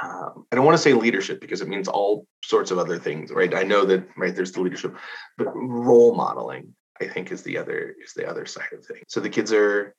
um, 0.00 0.46
I 0.52 0.56
don't 0.56 0.64
want 0.64 0.76
to 0.76 0.82
say 0.82 0.92
leadership 0.92 1.40
because 1.40 1.60
it 1.60 1.68
means 1.68 1.88
all 1.88 2.26
sorts 2.44 2.70
of 2.70 2.78
other 2.78 2.96
things, 2.96 3.32
right? 3.32 3.52
I 3.52 3.64
know 3.64 3.84
that 3.86 4.06
right 4.16 4.34
there's 4.34 4.52
the 4.52 4.60
leadership, 4.60 4.94
but 5.36 5.48
role 5.52 6.14
modeling 6.14 6.74
I 7.00 7.06
think 7.06 7.32
is 7.32 7.42
the 7.42 7.58
other 7.58 7.96
is 8.02 8.12
the 8.14 8.28
other 8.28 8.46
side 8.46 8.72
of 8.72 8.84
things. 8.84 9.04
So 9.08 9.20
the 9.20 9.28
kids 9.28 9.52
are 9.52 9.94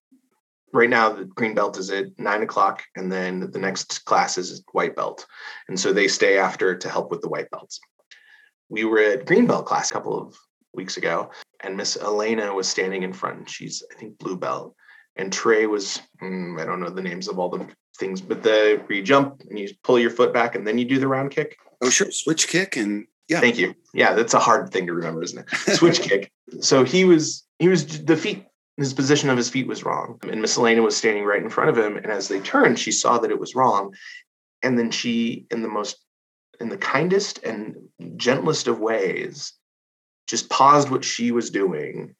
right 0.73 0.89
now 0.89 1.09
the 1.09 1.25
green 1.25 1.53
belt 1.53 1.77
is 1.77 1.89
at 1.89 2.17
nine 2.17 2.43
o'clock, 2.43 2.83
and 2.95 3.11
then 3.11 3.51
the 3.51 3.59
next 3.59 4.05
class 4.05 4.37
is 4.37 4.63
white 4.71 4.95
belt, 4.95 5.25
and 5.67 5.79
so 5.79 5.91
they 5.91 6.07
stay 6.07 6.37
after 6.37 6.77
to 6.77 6.89
help 6.89 7.11
with 7.11 7.21
the 7.21 7.29
white 7.29 7.49
belts. 7.49 7.79
We 8.69 8.85
were 8.85 8.99
at 8.99 9.25
green 9.25 9.47
belt 9.47 9.65
class 9.65 9.91
a 9.91 9.93
couple 9.93 10.17
of 10.17 10.37
weeks 10.73 10.97
ago, 10.97 11.31
and 11.61 11.75
Miss 11.75 11.97
Elena 11.97 12.53
was 12.53 12.67
standing 12.67 13.03
in 13.03 13.13
front. 13.13 13.49
She's 13.49 13.83
I 13.91 13.99
think 13.99 14.17
blue 14.17 14.37
belt, 14.37 14.75
and 15.15 15.31
Trey 15.31 15.65
was 15.65 16.01
mm, 16.21 16.59
I 16.61 16.65
don't 16.65 16.79
know 16.79 16.89
the 16.89 17.01
names 17.01 17.27
of 17.27 17.39
all 17.39 17.49
the 17.49 17.67
things, 17.97 18.21
but 18.21 18.43
the 18.43 18.81
you 18.89 19.03
jump 19.03 19.41
and 19.49 19.57
you 19.57 19.69
pull 19.83 19.99
your 19.99 20.09
foot 20.09 20.33
back 20.33 20.55
and 20.55 20.65
then 20.65 20.77
you 20.77 20.85
do 20.85 20.99
the 20.99 21.07
round 21.07 21.31
kick. 21.31 21.57
Oh, 21.81 21.89
sure. 21.89 22.11
Switch 22.11 22.47
kick 22.47 22.77
and 22.77 23.07
yeah. 23.31 23.39
Thank 23.39 23.57
you. 23.57 23.73
Yeah, 23.93 24.13
that's 24.13 24.33
a 24.33 24.39
hard 24.39 24.71
thing 24.71 24.87
to 24.87 24.93
remember, 24.93 25.23
isn't 25.23 25.39
it? 25.39 25.75
Switch 25.75 26.01
kick. 26.01 26.31
So 26.59 26.83
he 26.83 27.05
was 27.05 27.45
he 27.59 27.69
was 27.69 28.03
the 28.03 28.17
feet 28.17 28.45
his 28.75 28.93
position 28.93 29.29
of 29.29 29.37
his 29.37 29.49
feet 29.49 29.67
was 29.67 29.85
wrong. 29.85 30.19
And 30.29 30.41
Miss 30.41 30.57
Elena 30.57 30.81
was 30.81 30.97
standing 30.97 31.23
right 31.23 31.41
in 31.41 31.49
front 31.49 31.69
of 31.69 31.77
him. 31.77 31.95
And 31.95 32.07
as 32.07 32.27
they 32.27 32.39
turned, 32.41 32.77
she 32.77 32.91
saw 32.91 33.19
that 33.19 33.31
it 33.31 33.39
was 33.39 33.55
wrong. 33.55 33.93
And 34.63 34.77
then 34.77 34.91
she, 34.91 35.45
in 35.49 35.61
the 35.61 35.69
most 35.69 35.97
in 36.59 36.67
the 36.69 36.77
kindest 36.77 37.39
and 37.43 37.75
gentlest 38.17 38.67
of 38.67 38.79
ways, 38.79 39.53
just 40.27 40.49
paused 40.49 40.89
what 40.89 41.05
she 41.05 41.31
was 41.31 41.49
doing 41.49 42.15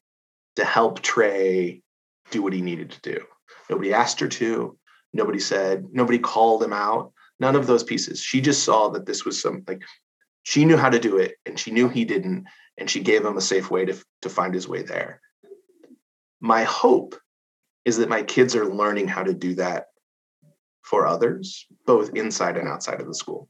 to 0.56 0.64
help 0.64 1.02
Trey 1.02 1.82
do 2.30 2.42
what 2.42 2.54
he 2.54 2.62
needed 2.62 2.92
to 2.92 3.02
do. 3.02 3.26
Nobody 3.70 3.94
asked 3.94 4.20
her 4.22 4.30
to. 4.30 4.78
Nobody 5.14 5.40
said, 5.40 5.88
nobody 5.92 6.20
called 6.20 6.64
him 6.64 6.74
out. 6.74 7.12
None 7.40 7.56
of 7.56 7.68
those 7.68 7.84
pieces. 7.84 8.22
She 8.22 8.40
just 8.40 8.64
saw 8.64 8.90
that 8.90 9.06
this 9.06 9.26
was 9.26 9.42
some 9.42 9.64
like 9.68 9.82
she 10.44 10.66
knew 10.66 10.78
how 10.78 10.90
to 10.90 11.00
do 11.00 11.18
it 11.18 11.36
and 11.46 11.60
she 11.60 11.72
knew 11.72 11.90
he 11.90 12.06
didn't. 12.06 12.46
And 12.78 12.90
she 12.90 13.02
gave 13.02 13.26
him 13.26 13.38
a 13.38 13.42
safe 13.42 13.70
way 13.70 13.86
to, 13.86 14.04
to 14.24 14.30
find 14.30 14.54
his 14.54 14.68
way 14.68 14.82
there. 14.82 15.22
My 16.40 16.64
hope 16.64 17.16
is 17.86 17.98
that 17.98 18.10
my 18.10 18.24
kids 18.24 18.56
are 18.56 18.74
learning 18.74 19.08
how 19.08 19.24
to 19.24 19.34
do 19.34 19.56
that 19.56 19.88
for 20.82 21.06
others, 21.06 21.68
both 21.86 22.16
inside 22.16 22.58
and 22.58 22.68
outside 22.68 23.00
of 23.00 23.08
the 23.08 23.14
school. 23.14 23.50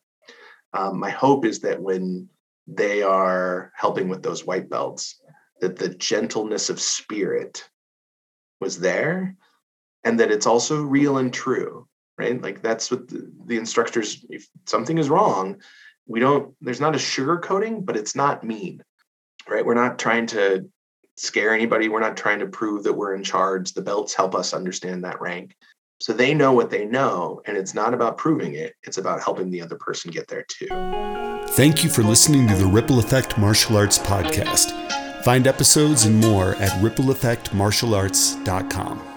Um, 0.73 0.99
my 0.99 1.09
hope 1.09 1.45
is 1.45 1.59
that 1.61 1.81
when 1.81 2.29
they 2.67 3.03
are 3.03 3.71
helping 3.75 4.09
with 4.09 4.23
those 4.23 4.45
white 4.45 4.69
belts, 4.69 5.21
that 5.61 5.77
the 5.77 5.89
gentleness 5.89 6.69
of 6.69 6.81
spirit 6.81 7.69
was 8.59 8.79
there 8.79 9.35
and 10.03 10.19
that 10.19 10.31
it's 10.31 10.45
also 10.45 10.81
real 10.81 11.17
and 11.17 11.33
true 11.33 11.87
right 12.17 12.41
like 12.41 12.61
that's 12.61 12.91
what 12.91 13.07
the, 13.07 13.31
the 13.45 13.57
instructors 13.57 14.25
if 14.29 14.47
something 14.65 14.97
is 14.97 15.09
wrong 15.09 15.59
we 16.11 16.19
don't 16.19 16.53
there's 16.61 16.81
not 16.81 16.95
a 16.95 16.99
sugar 16.99 17.37
coating 17.37 17.83
but 17.83 17.97
it's 17.97 18.15
not 18.15 18.43
mean 18.43 18.83
right? 19.49 19.65
We're 19.65 19.73
not 19.73 19.97
trying 19.99 20.27
to 20.27 20.69
scare 21.17 21.53
anybody. 21.53 21.89
We're 21.89 21.99
not 21.99 22.15
trying 22.17 22.39
to 22.39 22.47
prove 22.47 22.83
that 22.83 22.93
we're 22.93 23.15
in 23.15 23.23
charge. 23.23 23.73
The 23.73 23.81
belts 23.81 24.13
help 24.13 24.35
us 24.35 24.53
understand 24.53 25.03
that 25.03 25.19
rank. 25.21 25.55
So 25.99 26.13
they 26.13 26.33
know 26.33 26.53
what 26.53 26.69
they 26.71 26.85
know 26.85 27.41
and 27.45 27.57
it's 27.57 27.75
not 27.75 27.93
about 27.93 28.17
proving 28.17 28.55
it. 28.55 28.73
It's 28.83 28.97
about 28.97 29.21
helping 29.21 29.51
the 29.51 29.61
other 29.61 29.75
person 29.75 30.09
get 30.09 30.27
there 30.27 30.45
too. 30.47 30.65
Thank 31.49 31.83
you 31.83 31.89
for 31.89 32.01
listening 32.01 32.47
to 32.47 32.55
the 32.55 32.65
ripple 32.65 32.97
effect 32.99 33.37
martial 33.37 33.75
arts 33.77 33.99
podcast. 33.99 34.71
Find 35.23 35.45
episodes 35.45 36.05
and 36.05 36.19
more 36.19 36.55
at 36.55 36.71
rippleeffectmartialarts.com 36.81 39.10